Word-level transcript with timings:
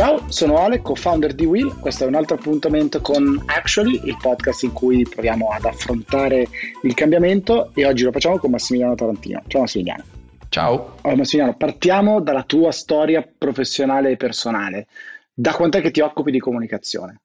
Ciao, 0.00 0.30
sono 0.30 0.56
Ale, 0.56 0.80
co-founder 0.80 1.34
di 1.34 1.44
Will. 1.44 1.78
Questo 1.78 2.04
è 2.04 2.06
un 2.06 2.14
altro 2.14 2.36
appuntamento 2.36 3.02
con 3.02 3.38
Actually, 3.44 4.00
il 4.04 4.16
podcast 4.18 4.62
in 4.62 4.72
cui 4.72 5.06
proviamo 5.06 5.50
ad 5.50 5.66
affrontare 5.66 6.48
il 6.84 6.94
cambiamento 6.94 7.70
e 7.74 7.84
oggi 7.84 8.04
lo 8.04 8.10
facciamo 8.10 8.38
con 8.38 8.50
Massimiliano 8.50 8.94
Tarantino. 8.94 9.42
Ciao 9.46 9.60
Massimiliano. 9.60 10.04
Ciao. 10.48 10.96
Allora, 11.02 11.18
Massimiliano, 11.18 11.54
partiamo 11.58 12.22
dalla 12.22 12.44
tua 12.44 12.72
storia 12.72 13.22
professionale 13.36 14.12
e 14.12 14.16
personale. 14.16 14.86
Da 15.34 15.52
quant'è 15.52 15.82
che 15.82 15.90
ti 15.90 16.00
occupi 16.00 16.30
di 16.30 16.38
comunicazione? 16.38 17.20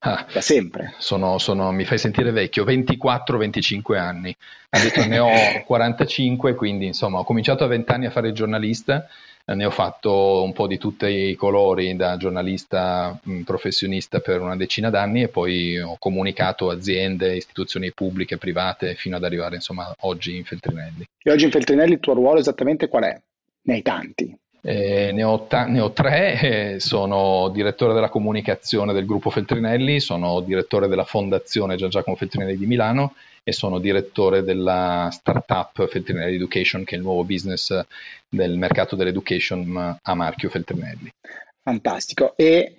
Ah, 0.00 0.26
da 0.32 0.40
sempre. 0.40 0.94
Sono, 0.98 1.38
sono, 1.38 1.70
mi 1.70 1.84
fai 1.84 1.98
sentire 1.98 2.32
vecchio, 2.32 2.64
24-25 2.64 3.96
anni. 3.96 4.36
Adesso 4.70 5.06
ne 5.06 5.18
ho 5.20 5.30
45, 5.64 6.56
quindi 6.56 6.86
insomma 6.86 7.20
ho 7.20 7.24
cominciato 7.24 7.62
a 7.62 7.68
20 7.68 7.92
anni 7.92 8.06
a 8.06 8.10
fare 8.10 8.26
il 8.26 8.34
giornalista, 8.34 9.06
ne 9.54 9.64
ho 9.64 9.70
fatto 9.70 10.42
un 10.42 10.52
po' 10.52 10.66
di 10.66 10.78
tutti 10.78 11.06
i 11.06 11.34
colori 11.34 11.96
da 11.96 12.16
giornalista 12.16 13.18
professionista 13.44 14.20
per 14.20 14.40
una 14.40 14.56
decina 14.56 14.90
d'anni 14.90 15.22
e 15.22 15.28
poi 15.28 15.78
ho 15.78 15.96
comunicato 15.98 16.70
aziende, 16.70 17.36
istituzioni 17.36 17.92
pubbliche, 17.92 18.36
private 18.36 18.94
fino 18.94 19.16
ad 19.16 19.24
arrivare 19.24 19.56
insomma 19.56 19.92
oggi 20.00 20.36
in 20.36 20.44
Feltrinelli. 20.44 21.06
E 21.22 21.30
oggi 21.30 21.44
in 21.44 21.50
Feltrinelli 21.50 21.92
il 21.94 22.00
tuo 22.00 22.14
ruolo 22.14 22.40
esattamente 22.40 22.88
qual 22.88 23.04
è? 23.04 23.20
Ne 23.62 23.74
hai 23.74 23.82
tanti. 23.82 24.36
Eh, 24.60 25.12
ne, 25.12 25.22
ho 25.22 25.46
ta- 25.46 25.66
ne, 25.66 25.80
ho 25.80 25.92
tre, 25.92 26.40
eh, 26.74 26.80
sono 26.80 27.48
direttore 27.48 27.94
della 27.94 28.08
comunicazione 28.08 28.92
del 28.92 29.06
gruppo 29.06 29.30
Feltrinelli, 29.30 30.00
sono 30.00 30.40
direttore 30.40 30.88
della 30.88 31.04
fondazione 31.04 31.76
Gian 31.76 31.90
Giacomo 31.90 32.16
Feltrinelli 32.16 32.56
di 32.56 32.66
Milano 32.66 33.14
e 33.44 33.52
sono 33.52 33.78
direttore 33.78 34.42
della 34.42 35.08
startup 35.10 35.86
Feltrinelli 35.88 36.34
Education, 36.34 36.84
che 36.84 36.94
è 36.94 36.98
il 36.98 37.04
nuovo 37.04 37.24
business 37.24 37.80
del 38.28 38.58
mercato 38.58 38.94
dell'education 38.94 39.98
a 40.02 40.14
marchio 40.14 40.50
Feltrinelli. 40.50 41.10
Fantastico. 41.62 42.34
E 42.36 42.74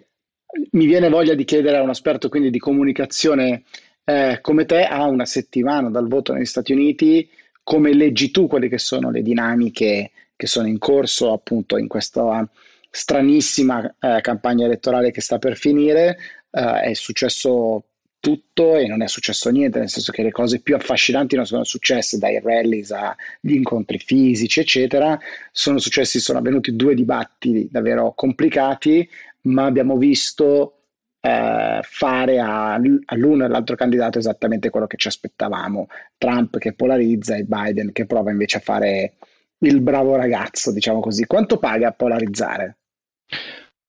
mi 0.72 0.86
viene 0.86 1.10
voglia 1.10 1.34
di 1.34 1.46
chiedere 1.46 1.78
a 1.78 1.82
un 1.82 1.90
esperto 1.90 2.30
quindi 2.30 2.50
di 2.50 2.60
comunicazione 2.60 3.64
eh, 4.04 4.40
come 4.42 4.66
te, 4.66 4.84
a 4.84 5.06
una 5.06 5.26
settimana 5.26 5.90
dal 5.90 6.08
voto 6.08 6.34
negli 6.34 6.46
Stati 6.46 6.74
Uniti, 6.74 7.30
come 7.64 7.94
leggi 7.94 8.32
tu 8.32 8.48
quelle 8.48 8.68
che 8.68 8.80
sono 8.80 9.12
le 9.12 9.22
dinamiche 9.22 10.12
che 10.40 10.48
sono 10.48 10.70
in 10.70 10.78
corso 10.78 11.34
appunto 11.34 11.76
in 11.76 11.90
questa 11.90 12.50
stranissima 12.90 13.94
eh, 14.00 14.22
campagna 14.22 14.64
elettorale 14.64 15.12
che 15.12 15.20
sta 15.20 15.38
per 15.38 15.58
finire. 15.58 16.18
Eh, 16.50 16.80
è 16.80 16.94
successo 16.94 17.84
tutto 18.22 18.78
e 18.78 18.88
non 18.88 19.02
è 19.02 19.08
successo 19.10 19.50
niente, 19.50 19.80
nel 19.80 19.90
senso 19.90 20.14
che 20.14 20.24
le 20.24 20.32
cose 20.32 20.62
più 20.62 20.76
affascinanti 20.76 21.36
non 21.36 21.46
sono 21.46 21.66
successe 21.66 22.18
dai 22.18 22.40
rallies 22.40 22.92
agli 22.92 23.54
incontri 23.54 24.00
fisici, 24.00 24.62
eccetera. 24.62 25.20
Sono 25.52 25.78
successi, 25.78 26.22
sono 26.22 26.40
avvenuti 26.40 26.74
due 26.74 26.96
dibattiti 26.96 27.68
davvero 27.70 28.14
complicati, 28.16 29.10
ma 29.42 29.66
abbiamo 29.66 29.98
visto 29.98 30.84
eh, 31.20 31.82
fare 31.84 32.40
a, 32.40 32.76
all'uno 32.76 33.44
e 33.44 33.48
all'altro 33.48 33.76
candidato 33.76 34.20
esattamente 34.20 34.70
quello 34.70 34.88
che 34.88 34.96
ci 34.96 35.10
aspettavamo. 35.10 35.88
Trump 36.18 36.58
che 36.60 36.72
polarizza 36.72 37.36
e 37.36 37.44
Biden 37.44 37.92
che 37.92 38.06
prova 38.06 38.32
invece 38.32 38.56
a 38.58 38.62
fare 38.62 39.16
il 39.60 39.82
bravo 39.82 40.16
ragazzo, 40.16 40.72
diciamo 40.72 41.00
così. 41.00 41.26
Quanto 41.26 41.58
paga 41.58 41.92
polarizzare? 41.92 42.78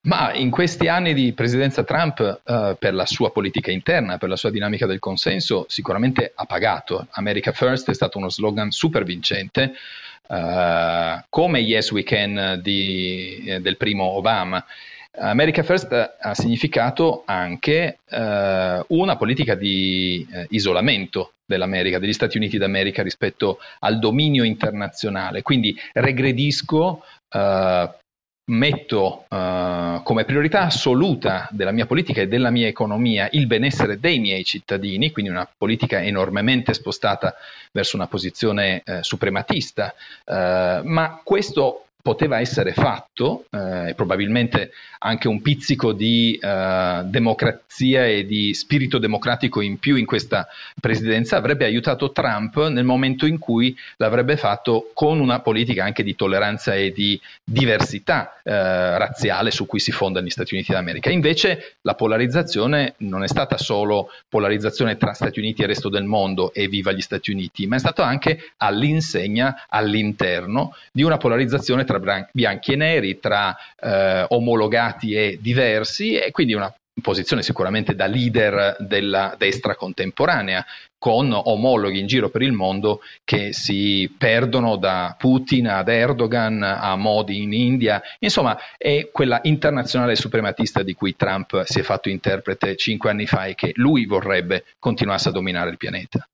Ma 0.03 0.33
in 0.33 0.51
questi 0.51 0.89
anni 0.89 1.13
di 1.13 1.35
presidenza 1.35 1.85
Trump, 1.85 2.41
uh, 2.43 2.75
per 2.79 2.95
la 2.95 3.05
sua 3.05 3.31
politica 3.31 3.71
interna, 3.71 4.17
per 4.17 4.31
la 4.31 4.37
sua 4.37 4.51
dinamica 4.51 4.87
del 4.87 4.99
consenso, 4.99 5.67
sicuramente 5.69 6.33
ha 6.35 6.47
pagato. 6.47 7.07
America 7.11 7.53
First 7.53 7.91
è 7.91 7.95
stato 7.95 8.17
uno 8.17 8.31
slogan 8.31 8.71
super 8.71 9.05
vincente, 9.05 9.75
uh, 10.29 11.23
come 11.29 11.61
Yes 11.61 11.91
We 11.91 12.03
Can 12.03 12.61
di, 12.63 13.43
eh, 13.45 13.61
del 13.61 13.77
primo 13.77 14.05
Obama. 14.05 14.65
America 15.19 15.63
First 15.63 15.93
ha 16.21 16.35
significato 16.35 17.23
anche 17.27 17.99
eh, 18.09 18.85
una 18.87 19.17
politica 19.17 19.55
di 19.55 20.27
eh, 20.31 20.47
isolamento 20.51 21.33
dell'America, 21.45 21.99
degli 21.99 22.13
Stati 22.13 22.37
Uniti 22.37 22.59
d'America 22.59 23.03
rispetto 23.03 23.59
al 23.81 23.99
dominio 23.99 24.45
internazionale. 24.45 25.43
Quindi 25.43 25.77
regredisco, 25.93 27.05
eh, 27.29 27.91
metto 28.51 29.27
eh, 29.29 30.01
come 30.03 30.25
priorità 30.25 30.63
assoluta 30.63 31.49
della 31.51 31.73
mia 31.73 31.87
politica 31.87 32.21
e 32.21 32.29
della 32.29 32.51
mia 32.51 32.67
economia 32.67 33.29
il 33.33 33.47
benessere 33.47 33.99
dei 33.99 34.19
miei 34.19 34.45
cittadini, 34.45 35.11
quindi 35.11 35.31
una 35.31 35.49
politica 35.57 36.03
enormemente 36.03 36.75
spostata 36.75 37.35
verso 37.73 37.97
una 37.97 38.07
posizione 38.07 38.83
eh, 38.85 39.03
suprematista, 39.03 39.95
eh, 40.25 40.81
ma 40.85 41.21
questo 41.23 41.87
poteva 42.03 42.41
essere 42.41 42.73
fatto 42.73 43.45
eh, 43.51 43.95
probabilmente 43.95 44.73
anche 45.03 45.29
un 45.29 45.41
pizzico 45.41 45.93
di 45.93 46.39
eh, 46.41 47.03
democrazia 47.05 48.07
e 48.07 48.27
di 48.27 48.53
spirito 48.53 48.99
democratico 48.99 49.61
in 49.61 49.79
più 49.79 49.97
in 49.97 50.05
questa 50.05 50.47
presidenza 50.79 51.37
avrebbe 51.37 51.65
aiutato 51.65 52.13
Trump 52.13 52.69
nel 52.69 52.85
momento 52.85 53.27
in 53.27 53.39
cui 53.39 53.77
l'avrebbe 53.97 54.37
fatto 54.37 54.91
con 54.93 55.21
una 55.21 55.41
politica 55.41 55.85
anche 55.85 56.03
di 56.03 56.15
tolleranza 56.15 56.75
e 56.75 56.93
di 56.93 57.19
diversità 57.43 58.41
eh, 58.43 58.99
razziale 58.99 59.51
su 59.51 59.67
cui 59.67 59.81
si 59.81 59.91
fondano 59.93 60.27
gli 60.27 60.31
Stati 60.31 60.55
Uniti 60.55 60.73
d'America. 60.73 61.11
Invece 61.11 61.77
la 61.83 61.95
polarizzazione 61.95 62.95
non 62.99 63.23
è 63.23 63.29
stata 63.29 63.57
solo 63.57 64.11
polarizzazione 64.29 64.97
tra 64.97 65.13
Stati 65.13 65.39
Uniti 65.39 65.63
e 65.63 65.67
resto 65.67 65.89
del 65.89 66.05
mondo 66.05 66.53
e 66.53 66.69
viva 66.69 66.93
gli 66.93 67.01
Stati 67.01 67.31
Uniti, 67.31 67.67
ma 67.67 67.77
è 67.77 67.79
stato 67.79 68.03
anche 68.03 68.53
all'insegna, 68.59 69.65
all'interno 69.69 70.75
di 70.93 71.03
una 71.03 71.17
polarizzazione 71.17 71.85
tra 71.99 72.29
bianchi 72.31 72.73
e 72.73 72.77
neri, 72.77 73.19
tra 73.19 73.57
eh, 73.81 74.25
omologati 74.29 75.15
e 75.15 75.39
diversi 75.41 76.15
e 76.15 76.31
quindi 76.31 76.55
una 76.55 76.73
posizione 77.03 77.43
sicuramente 77.43 77.95
da 77.95 78.07
leader 78.07 78.77
della 78.79 79.35
destra 79.39 79.75
contemporanea, 79.75 80.65
con 80.99 81.33
omologhi 81.33 81.99
in 81.99 82.07
giro 82.07 82.29
per 82.29 82.43
il 82.43 82.53
mondo 82.53 83.01
che 83.25 83.55
si 83.55 84.15
perdono 84.19 84.77
da 84.77 85.17
Putin 85.19 85.69
ad 85.69 85.89
Erdogan 85.89 86.63
a 86.63 86.95
Modi 86.97 87.43
in 87.43 87.55
India, 87.55 88.03
insomma 88.19 88.59
è 88.77 89.09
quella 89.11 89.41
internazionale 89.45 90.15
suprematista 90.15 90.83
di 90.83 90.93
cui 90.93 91.17
Trump 91.17 91.63
si 91.63 91.81
è 91.81 91.83
fatto 91.83 92.11
interprete 92.11 92.77
cinque 92.77 93.11
anni 93.11 93.27
fa 93.27 93.47
e 93.47 93.55
che 93.55 93.73
lui 93.77 94.05
vorrebbe 94.05 94.65
continuasse 94.79 95.31
a 95.31 95.33
dominare 95.33 95.71
il 95.71 95.79
pianeta. 95.79 96.29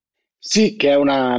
Sì, 0.49 0.77
che 0.77 0.91
è, 0.91 0.95
una, 0.95 1.37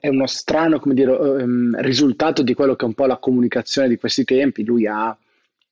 è 0.00 0.08
uno 0.08 0.26
strano 0.26 0.80
dire, 0.86 1.10
um, 1.10 1.78
risultato 1.82 2.42
di 2.42 2.54
quello 2.54 2.74
che 2.74 2.86
è 2.86 2.88
un 2.88 2.94
po' 2.94 3.04
la 3.04 3.18
comunicazione 3.18 3.86
di 3.86 3.98
questi 3.98 4.24
tempi. 4.24 4.64
Lui 4.64 4.86
ha 4.86 5.14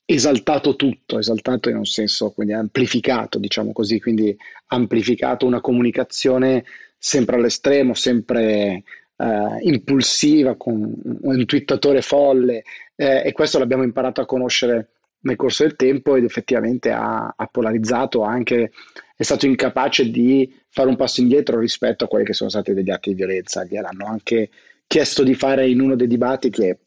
esaltato 0.05 0.77
tutto, 0.77 1.19
esaltato 1.19 1.71
in 1.71 1.77
un 1.78 1.87
senso, 1.87 2.33
quindi 2.33 2.53
amplificato, 2.53 3.39
diciamo 3.39 3.73
così, 3.73 3.99
quindi 4.00 4.37
amplificato 4.67 5.47
una 5.47 5.62
comunicazione 5.62 6.67
sempre 6.99 7.37
all'estremo, 7.37 7.94
sempre 7.94 8.83
uh, 9.17 9.56
impulsiva, 9.62 10.55
con 10.56 10.94
un 11.23 11.47
twittatore 11.47 12.03
folle, 12.03 12.65
eh, 12.97 13.23
e 13.25 13.33
questo 13.33 13.59
l'abbiamo 13.59 13.83
imparato 13.83 14.21
a 14.21 14.27
conoscere 14.27 14.89
nel 15.25 15.37
corso 15.37 15.65
del 15.65 15.77
tempo 15.77 16.17
ed 16.17 16.25
effettivamente 16.25 16.91
ha, 16.91 17.35
ha 17.37 17.47
polarizzato 17.47 18.23
anche 18.23 18.71
è 19.17 19.23
stato 19.23 19.47
incapace 19.47 20.11
di 20.11 20.53
fare 20.69 20.89
un 20.89 20.97
passo 20.97 21.21
indietro 21.21 21.59
rispetto 21.59 22.05
a 22.05 22.09
quelli 22.09 22.25
che 22.25 22.33
sono 22.33 22.51
stati 22.51 22.75
degli 22.75 22.91
atti 22.91 23.11
di 23.11 23.15
violenza. 23.15 23.65
Gliel'hanno 23.65 24.07
anche 24.07 24.51
chiesto 24.87 25.23
di 25.23 25.35
fare 25.35 25.69
in 25.69 25.81
uno 25.81 25.95
dei 25.95 26.09
dibattiti 26.09 26.62
e 26.62 26.79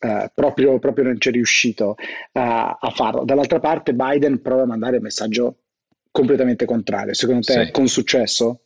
eh, 0.00 0.30
proprio, 0.34 0.78
proprio, 0.78 1.04
non 1.04 1.20
ci 1.20 1.28
è 1.28 1.32
riuscito 1.32 1.90
uh, 1.90 1.96
a 2.32 2.92
farlo. 2.92 3.24
Dall'altra 3.24 3.60
parte 3.60 3.94
Biden 3.94 4.42
prova 4.42 4.62
a 4.62 4.66
mandare 4.66 4.96
un 4.96 5.02
messaggio 5.02 5.58
completamente 6.10 6.64
contrario. 6.64 7.14
Secondo 7.14 7.42
te 7.42 7.66
sì. 7.66 7.70
con 7.70 7.86
successo? 7.86 8.62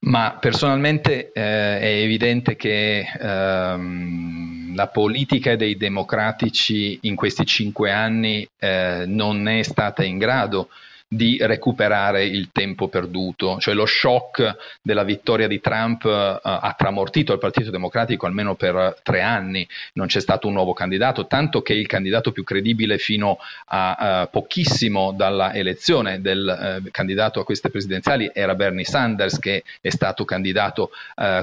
Ma 0.00 0.36
personalmente 0.38 1.32
eh, 1.32 1.78
è 1.78 2.02
evidente 2.02 2.56
che 2.56 3.04
ehm, 3.20 4.51
la 4.74 4.88
politica 4.88 5.56
dei 5.56 5.76
democratici 5.76 6.98
in 7.02 7.14
questi 7.14 7.44
cinque 7.44 7.90
anni 7.90 8.48
eh, 8.58 9.04
non 9.06 9.48
è 9.48 9.62
stata 9.62 10.04
in 10.04 10.18
grado 10.18 10.68
di 11.12 11.36
recuperare 11.40 12.24
il 12.24 12.48
tempo 12.52 12.88
perduto, 12.88 13.58
cioè 13.58 13.74
lo 13.74 13.84
shock 13.84 14.56
della 14.80 15.04
vittoria 15.04 15.46
di 15.46 15.60
Trump 15.60 16.04
uh, 16.04 16.38
ha 16.42 16.74
tramortito 16.76 17.34
il 17.34 17.38
Partito 17.38 17.70
Democratico 17.70 18.24
almeno 18.24 18.54
per 18.54 18.96
tre 19.02 19.20
anni, 19.20 19.68
non 19.92 20.06
c'è 20.06 20.20
stato 20.20 20.46
un 20.46 20.54
nuovo 20.54 20.72
candidato, 20.72 21.26
tanto 21.26 21.60
che 21.60 21.74
il 21.74 21.86
candidato 21.86 22.32
più 22.32 22.44
credibile 22.44 22.96
fino 22.96 23.36
a 23.66 24.22
uh, 24.22 24.30
pochissimo 24.30 25.12
dalla 25.12 25.52
elezione 25.52 26.22
del 26.22 26.80
uh, 26.82 26.90
candidato 26.90 27.40
a 27.40 27.44
queste 27.44 27.68
presidenziali 27.68 28.30
era 28.32 28.54
Bernie 28.54 28.84
Sanders 28.84 29.38
che 29.38 29.64
è 29.82 29.90
stato 29.90 30.24
candidato 30.24 30.90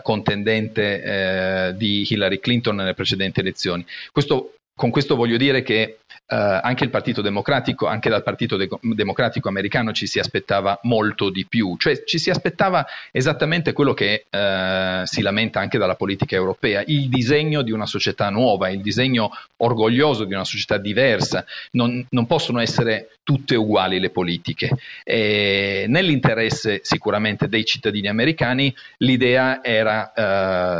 contendente 0.02 1.74
di 1.76 2.06
Hillary 2.10 2.40
Clinton 2.40 2.76
nelle 2.76 2.94
precedenti 2.94 3.40
elezioni. 3.40 3.86
Questo 4.12 4.54
con 4.80 4.92
questo 4.92 5.18
voglio 5.18 5.36
dire 5.36 5.62
che 5.62 5.98
eh, 6.26 6.36
anche 6.36 6.86
il 6.86 6.90
Partito 6.90 7.22
Democratico, 7.22 7.86
anche 7.86 8.08
dal 8.08 8.24
Partito 8.24 8.56
De- 8.56 8.70
Democratico 8.80 9.50
americano 9.50 9.92
ci 9.92 10.08
si 10.08 10.20
aspettava 10.20 10.80
molto 10.84 11.30
di 11.30 11.46
più, 11.46 11.76
cioè 11.78 12.06
ci 12.06 12.18
si 12.18 12.30
aspettava 12.30 12.86
esattamente 13.12 13.74
quello 13.74 13.94
che 13.94 14.24
eh, 14.30 15.02
si 15.04 15.22
lamenta 15.22 15.60
anche 15.60 15.78
dalla 15.78 15.96
politica 15.96 16.38
europea, 16.38 16.82
il 16.86 17.10
disegno 17.10 17.62
di 17.62 17.74
una 17.74 17.86
società 17.86 18.30
nuova, 18.30 18.70
il 18.70 18.80
disegno 18.80 19.32
orgoglioso 19.58 20.24
di 20.24 20.34
una 20.34 20.46
società 20.46 20.78
diversa. 20.78 21.44
Non, 21.72 22.06
non 22.12 22.26
possono 22.26 22.62
essere 22.62 23.10
tutte 23.22 23.56
uguali 23.56 24.00
le 24.00 24.12
politiche. 24.12 24.70
E 25.04 25.88
nell'interesse 25.90 26.80
sicuramente 26.84 27.50
dei 27.50 27.66
cittadini 27.66 28.08
americani 28.08 28.74
l'idea 29.00 29.62
era 29.62 30.14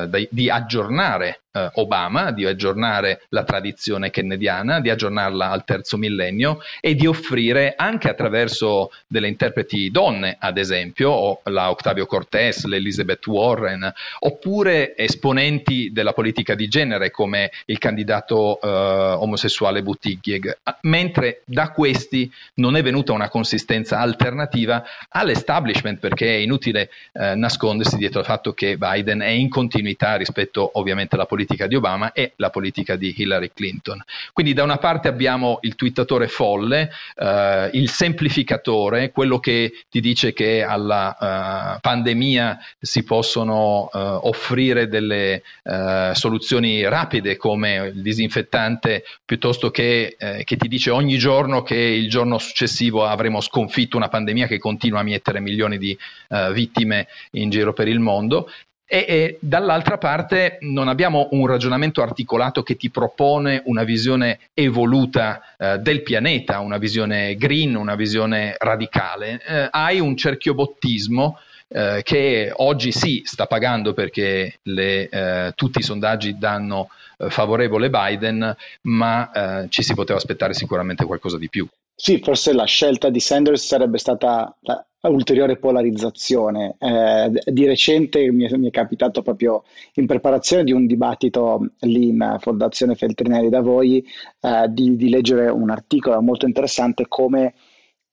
eh, 0.08 0.28
di 0.32 0.50
aggiornare 0.50 1.42
eh, 1.60 1.70
Obama, 1.74 2.32
di 2.32 2.46
aggiornare 2.46 3.22
la 3.30 3.44
tradizione 3.44 4.10
kennediana, 4.10 4.80
di 4.80 4.90
aggiornarla 4.90 5.50
al 5.50 5.64
terzo 5.66 5.98
millennio 5.98 6.62
e 6.80 6.96
di 6.96 7.08
offrire 7.08 7.74
anche 7.76 8.10
attraverso 8.10 8.92
delle 9.08 9.28
interpreti 9.28 9.90
donne, 9.92 10.38
ad 10.40 10.58
esempio, 10.58 11.42
la 11.44 11.70
Octavio 11.70 12.06
Cortés, 12.06 12.66
l'Elizabeth 12.66 13.26
Warren, 13.28 13.92
oppure 14.20 14.96
esponenti 14.96 15.92
della 15.92 16.14
politica 16.14 16.56
di 16.56 16.68
genere 16.68 17.12
come 17.12 17.52
il 17.66 17.78
candidato 17.78 18.60
eh, 18.62 18.68
omosessuale 18.68 19.82
Buttigieg, 19.82 20.60
mentre 20.82 21.42
da 21.46 21.72
questi 21.72 22.32
non 22.56 22.76
è 22.76 22.84
venuta 22.84 23.14
una 23.14 23.30
consistenza 23.30 24.00
alternativa 24.00 24.84
all'establishment 25.10 26.00
perché 26.00 26.36
è 26.36 26.38
inutile 26.38 26.90
eh, 27.14 27.36
nascondersi 27.36 27.98
dietro 27.98 28.20
al 28.20 28.26
fatto 28.26 28.54
che 28.54 28.78
Biden 28.78 29.20
è 29.22 29.30
in 29.30 29.50
continuità 29.50 30.16
rispetto 30.16 30.72
ovviamente 30.74 31.16
alla 31.16 31.26
politica 31.26 31.49
di 31.68 31.76
Obama 31.76 32.12
e 32.12 32.34
la 32.36 32.50
politica 32.50 32.96
di 32.96 33.14
Hillary 33.18 33.52
Clinton. 33.54 34.02
Quindi 34.34 34.54
da 34.54 34.64
una 34.64 34.78
parte 34.78 35.08
abbiamo 35.08 35.60
il 35.62 35.76
twittatore 35.76 36.28
folle, 36.28 36.92
eh, 37.16 37.70
il 37.74 37.90
semplificatore, 37.90 39.12
quello 39.12 39.40
che 39.40 39.74
ti 39.90 40.00
dice 40.00 40.34
che 40.34 40.64
alla 40.64 41.76
uh, 41.76 41.80
pandemia 41.80 42.60
si 42.80 43.04
possono 43.04 43.90
uh, 43.92 43.98
offrire 44.28 44.88
delle 44.88 45.44
uh, 45.64 46.14
soluzioni 46.14 46.88
rapide 46.88 47.38
come 47.38 47.92
il 47.94 48.02
disinfettante 48.02 49.04
piuttosto 49.26 49.72
che, 49.72 50.16
eh, 50.18 50.44
che 50.44 50.58
ti 50.58 50.68
dice 50.68 50.90
ogni 50.90 51.18
giorno 51.18 51.62
che 51.62 51.76
il 51.76 52.10
giorno 52.10 52.38
successivo 52.38 53.06
avremo 53.06 53.42
sconfitto 53.42 53.98
una 53.98 54.10
pandemia 54.10 54.48
che 54.48 54.60
continua 54.60 55.00
a 55.00 55.04
mietere 55.04 55.40
milioni 55.40 55.78
di 55.78 55.98
uh, 56.30 56.52
vittime 56.52 57.08
in 57.32 57.50
giro 57.50 57.74
per 57.74 57.88
il 57.88 58.00
mondo. 58.00 58.50
E, 58.92 59.06
e, 59.08 59.38
dall'altra 59.40 60.00
parte 60.00 60.58
non 60.62 60.88
abbiamo 60.88 61.28
un 61.34 61.46
ragionamento 61.46 62.02
articolato 62.02 62.64
che 62.64 62.76
ti 62.76 62.90
propone 62.90 63.62
una 63.66 63.84
visione 63.84 64.40
evoluta 64.56 65.42
eh, 65.58 65.78
del 65.78 66.02
pianeta, 66.02 66.60
una 66.60 66.80
visione 66.80 67.36
green, 67.36 67.76
una 67.76 67.94
visione 67.94 68.56
radicale. 68.58 69.44
Eh, 69.46 69.68
hai 69.70 70.00
un 70.00 70.18
cerchiobottismo 70.18 71.38
eh, 71.68 72.02
che 72.04 72.52
oggi 72.52 72.92
sì 72.92 73.22
sta 73.26 73.46
pagando 73.46 73.94
perché 73.94 74.58
le, 74.64 75.08
eh, 75.08 75.52
tutti 75.54 75.78
i 75.78 75.84
sondaggi 75.84 76.40
danno 76.40 76.90
eh, 77.20 77.30
favorevole 77.30 77.92
Biden, 77.92 78.56
ma 78.82 79.32
eh, 79.32 79.70
ci 79.70 79.84
si 79.84 79.94
poteva 79.94 80.18
aspettare 80.18 80.56
sicuramente 80.56 81.06
qualcosa 81.06 81.38
di 81.38 81.48
più. 81.48 81.68
Sì, 82.02 82.20
forse 82.20 82.54
la 82.54 82.64
scelta 82.64 83.10
di 83.10 83.20
Sanders 83.20 83.66
sarebbe 83.66 83.98
stata 83.98 84.56
la 84.62 84.86
ulteriore 85.10 85.58
polarizzazione. 85.58 86.78
Eh, 86.80 87.30
di 87.52 87.66
recente 87.66 88.32
mi 88.32 88.46
è, 88.46 88.56
mi 88.56 88.70
è, 88.70 88.72
capitato 88.72 89.22
proprio 89.22 89.66
in 89.96 90.06
preparazione 90.06 90.64
di 90.64 90.72
un 90.72 90.86
dibattito 90.86 91.72
lì 91.80 92.08
in 92.08 92.38
Fondazione 92.40 92.96
Feltrinelli 92.96 93.50
da 93.50 93.60
voi 93.60 94.02
eh, 94.40 94.68
di, 94.70 94.96
di, 94.96 95.10
leggere 95.10 95.50
un 95.50 95.70
articolo 95.70 96.22
molto 96.22 96.46
interessante 96.46 97.06
come 97.10 97.54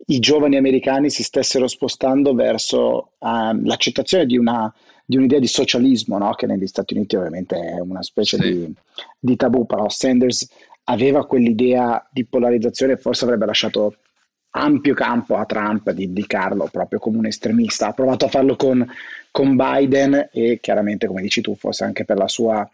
i 0.07 0.19
giovani 0.19 0.57
americani 0.57 1.09
si 1.09 1.23
stessero 1.23 1.69
spostando 1.69 2.35
verso 2.35 3.13
uh, 3.19 3.63
l'accettazione 3.63 4.27
di, 4.27 4.37
una, 4.37 4.73
di, 5.05 5.17
un'idea 5.17 5.39
di 5.39 5.47
socialismo, 5.47 6.19
no? 6.19 6.33
che 6.33 6.47
negli 6.47 6.67
Stati 6.67 6.95
Uniti 6.95 7.15
ovviamente 7.15 7.57
è 7.57 7.79
una 7.79 8.03
specie 8.03 8.37
sì. 8.37 8.43
di, 8.43 8.75
di 9.19 9.37
tabù, 9.37 9.65
però 9.65 9.89
Sanders 9.89 10.49
aveva 10.89 11.27
quell'idea 11.27 12.07
di 12.11 12.25
polarizzazione 12.27 12.97
forse 12.97 13.25
avrebbe 13.25 13.47
lasciato 13.47 13.97
ampio 14.51 14.95
campo 14.95 15.37
a 15.37 15.45
Trump 15.45 15.91
di 15.91 16.05
indicarlo 16.05 16.69
proprio 16.71 16.99
come 16.99 17.19
un 17.19 17.27
estremista. 17.27 17.89
Ha 17.89 17.93
provato 17.93 18.25
a 18.27 18.29
farlo 18.29 18.57
con, 18.57 18.87
con 19.31 19.57
Biden 19.57 20.31
e 20.33 20.59
chiaramente, 20.61 21.07
come 21.07 21.23
dici 21.23 21.41
tu, 21.41 21.55
forse 21.55 21.85
anche 21.85 22.05
per 22.05 22.17
la 22.17 22.29
sua 22.29 22.69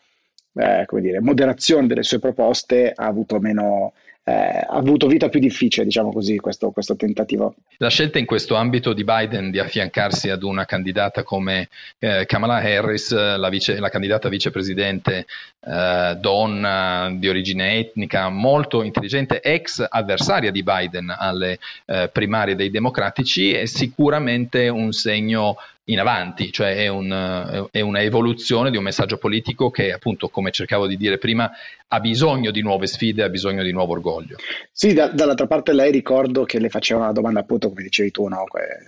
eh, 0.54 0.86
dire, 1.00 1.20
moderazione 1.20 1.86
delle 1.86 2.02
sue 2.02 2.18
proposte 2.18 2.92
ha 2.94 3.06
avuto 3.06 3.40
meno, 3.40 3.94
eh, 4.24 4.64
avuto 4.68 5.08
vita 5.08 5.28
più 5.28 5.40
difficile, 5.40 5.84
diciamo 5.84 6.12
così, 6.12 6.36
questo, 6.36 6.70
questo, 6.70 6.94
tentativo. 6.94 7.56
La 7.78 7.88
scelta 7.88 8.18
in 8.18 8.24
questo 8.24 8.54
ambito 8.54 8.92
di 8.92 9.02
Biden 9.02 9.50
di 9.50 9.58
affiancarsi 9.58 10.30
ad 10.30 10.44
una 10.44 10.64
candidata 10.64 11.24
come 11.24 11.68
eh, 11.98 12.24
Kamala 12.26 12.58
Harris, 12.58 13.12
la, 13.12 13.48
vice, 13.48 13.80
la, 13.80 13.88
candidata 13.88 14.28
vicepresidente 14.28 15.26
eh, 15.60 16.16
donna 16.20 17.12
di 17.12 17.28
origine 17.28 17.78
etnica, 17.78 18.28
molto 18.28 18.82
intelligente, 18.82 19.40
ex 19.40 19.84
avversaria 19.88 20.52
di 20.52 20.62
Biden 20.62 21.12
alle 21.16 21.58
eh, 21.86 22.08
primarie 22.12 22.54
dei 22.54 22.70
democratici, 22.70 23.52
è 23.52 23.66
sicuramente 23.66 24.68
un 24.68 24.92
segno 24.92 25.56
in 25.86 25.98
avanti, 25.98 26.52
cioè 26.52 26.76
è, 26.76 26.86
un, 26.88 27.68
è, 27.70 27.80
una 27.80 28.02
evoluzione 28.02 28.70
di 28.70 28.76
un 28.76 28.84
messaggio 28.84 29.16
politico 29.16 29.70
che 29.70 29.92
appunto, 29.92 30.28
come 30.28 30.52
cercavo 30.52 30.86
di 30.86 30.96
dire 30.96 31.18
prima, 31.18 31.50
ha 31.88 32.00
bisogno 32.00 32.50
di 32.52 32.62
nuove 32.62 32.86
sfide, 32.86 33.24
ha 33.24 33.28
bisogno 33.28 33.62
di 33.62 33.72
nuovo 33.72 33.92
orgoglio. 33.92 34.36
Sì, 34.70 34.94
da, 34.94 35.08
dall'altra 35.08 35.46
parte 35.46 35.72
lei 35.72 35.90
ricordo 35.90 36.44
che 36.44 36.60
le 36.60 36.68
faceva 36.68 37.00
una 37.00 37.12
domanda 37.12 37.40
appunto 37.40 37.68
come 37.68 37.82
dicevi 37.82 38.12
tu, 38.12 38.28
no? 38.28 38.44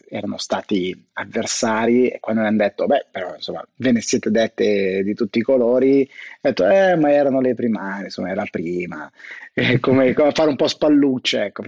erano 0.08 0.38
stati 0.38 1.08
avversari 1.14 2.08
e 2.08 2.20
quando 2.20 2.42
le 2.42 2.48
hanno 2.48 2.58
detto, 2.58 2.86
beh, 2.86 3.06
però 3.10 3.34
insomma, 3.34 3.66
ve 3.76 3.92
ne 3.92 4.00
siete 4.00 4.30
dette 4.30 5.02
di 5.02 5.14
tutti 5.14 5.38
i 5.38 5.42
colori, 5.42 6.08
ha 6.42 6.48
detto, 6.48 6.66
eh, 6.66 6.96
ma 6.96 7.10
erano 7.10 7.40
le 7.40 7.54
primarie, 7.54 8.04
insomma, 8.04 8.30
era 8.30 8.44
prima, 8.50 9.10
come, 9.80 10.12
come, 10.12 10.30
fare 10.32 10.48
un 10.48 10.56
po' 10.56 10.68
spallucce, 10.68 11.44
ecco, 11.44 11.62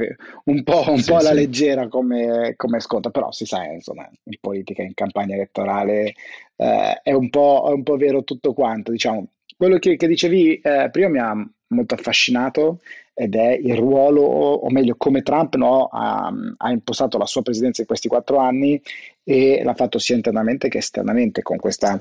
un 0.44 0.62
po', 0.62 0.84
un 0.88 0.98
sì, 0.98 1.10
po 1.10 1.16
alla 1.16 1.30
sì. 1.30 1.34
leggera 1.34 1.88
come, 1.88 2.54
come 2.56 2.80
sconto, 2.80 3.10
però 3.10 3.30
si 3.32 3.44
sa, 3.44 3.64
insomma, 3.64 4.08
in 4.24 4.38
politica, 4.40 4.82
in 4.82 4.94
campagna 5.16 5.34
elettorale 5.34 6.14
eh, 6.56 7.00
è, 7.02 7.12
un 7.12 7.28
è, 7.30 7.72
un 7.72 7.82
po', 7.82 7.96
vero 7.96 8.22
tutto 8.22 8.52
quanto, 8.52 8.90
diciamo. 8.90 9.28
Quello 9.56 9.78
che, 9.78 9.96
che 9.96 10.06
dicevi 10.06 10.56
eh, 10.56 10.90
prima 10.92 11.08
mi 11.08 11.18
ha 11.18 11.50
molto 11.68 11.94
affascinato 11.94 12.80
ed 13.14 13.34
è 13.34 13.52
il 13.52 13.74
ruolo, 13.74 14.20
o 14.22 14.70
meglio 14.70 14.94
come 14.98 15.22
Trump 15.22 15.54
no, 15.54 15.86
ha, 15.90 16.30
ha, 16.58 16.70
impostato 16.70 17.16
la 17.16 17.24
sua 17.24 17.40
presidenza 17.40 17.80
in 17.80 17.86
questi 17.86 18.08
quattro 18.08 18.36
anni 18.36 18.80
e 19.24 19.62
l'ha 19.64 19.74
fatto 19.74 19.98
sia 19.98 20.14
internamente 20.14 20.68
che 20.68 20.78
esternamente 20.78 21.40
con 21.40 21.56
questa 21.56 21.96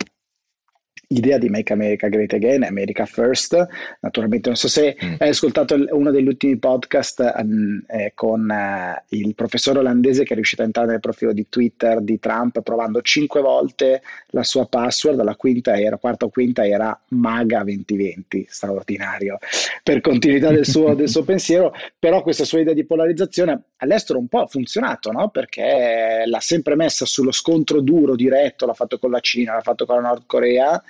idea 1.08 1.38
di 1.38 1.50
Make 1.50 1.74
America 1.74 2.08
Great 2.08 2.34
Again, 2.34 2.64
America 2.64 3.06
First. 3.06 3.68
Naturalmente, 4.00 4.50
non 4.50 4.58
so 4.58 4.68
se 4.68 4.96
mm. 5.04 5.16
hai 5.20 5.30
ascoltato 5.30 5.76
uno 5.90 6.12
degli 6.12 6.28
ultimi 6.28 6.58
podcast 6.58 7.34
um, 7.38 7.84
eh, 7.88 8.12
con 8.14 8.50
uh, 8.50 9.04
il 9.10 9.36
professore 9.36 9.80
olandese 9.80 10.24
che 10.24 10.34
è 10.34 10.36
riuscito 10.36 10.62
a 10.62 10.66
entrare 10.66 10.90
nel 10.90 11.00
profilo 11.00 11.34
di 11.34 11.48
Twitter 11.50 12.02
di 12.02 12.20
Trump 12.20 12.62
provando 12.62 13.02
cinque 13.02 13.42
volte 13.42 14.02
la 14.30 14.44
sua 14.44 14.68
password, 14.68 15.22
la 15.22 15.36
quinta 15.36 15.80
era, 15.80 15.98
quarta 15.98 16.26
o 16.26 16.30
quinta 16.30 16.66
era 16.66 17.00
MAGA 17.10 17.64
2020, 17.64 18.46
straordinario, 18.50 19.38
per 19.84 20.02
continuità 20.02 20.52
del 20.52 20.66
suo, 20.66 20.94
del 20.94 21.10
suo 21.10 21.24
pensiero, 21.26 21.74
però 21.98 22.22
questa 22.22 22.44
sua 22.44 22.60
idea 22.60 22.74
di 22.74 22.86
polarizzazione 22.86 23.62
all'estero 23.78 24.20
un 24.20 24.28
po' 24.28 24.42
ha 24.42 24.48
funzionato, 24.48 25.12
no? 25.12 25.30
perché 25.30 26.24
l'ha 26.26 26.40
sempre 26.40 26.76
messa 26.76 27.06
sullo 27.06 27.32
scontro 27.32 27.82
duro, 27.82 28.16
diretto, 28.16 28.66
l'ha 28.66 28.74
fatto 28.74 28.98
con 29.00 29.12
la 29.12 29.20
Cina, 29.20 29.54
l'ha 29.54 29.62
fatto 29.62 29.86
con 29.86 30.02
la 30.02 30.10
Nord 30.10 30.24
Corea 30.26 30.82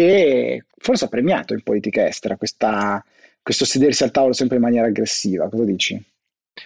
e 0.00 0.64
forse 0.76 1.04
ha 1.04 1.08
premiato 1.08 1.52
in 1.52 1.62
politica 1.62 2.06
estera 2.06 2.36
questa, 2.36 3.04
questo 3.42 3.64
sedersi 3.64 4.02
al 4.02 4.10
tavolo 4.10 4.32
sempre 4.32 4.56
in 4.56 4.62
maniera 4.62 4.86
aggressiva. 4.86 5.48
Cosa 5.48 5.64
dici? 5.64 6.02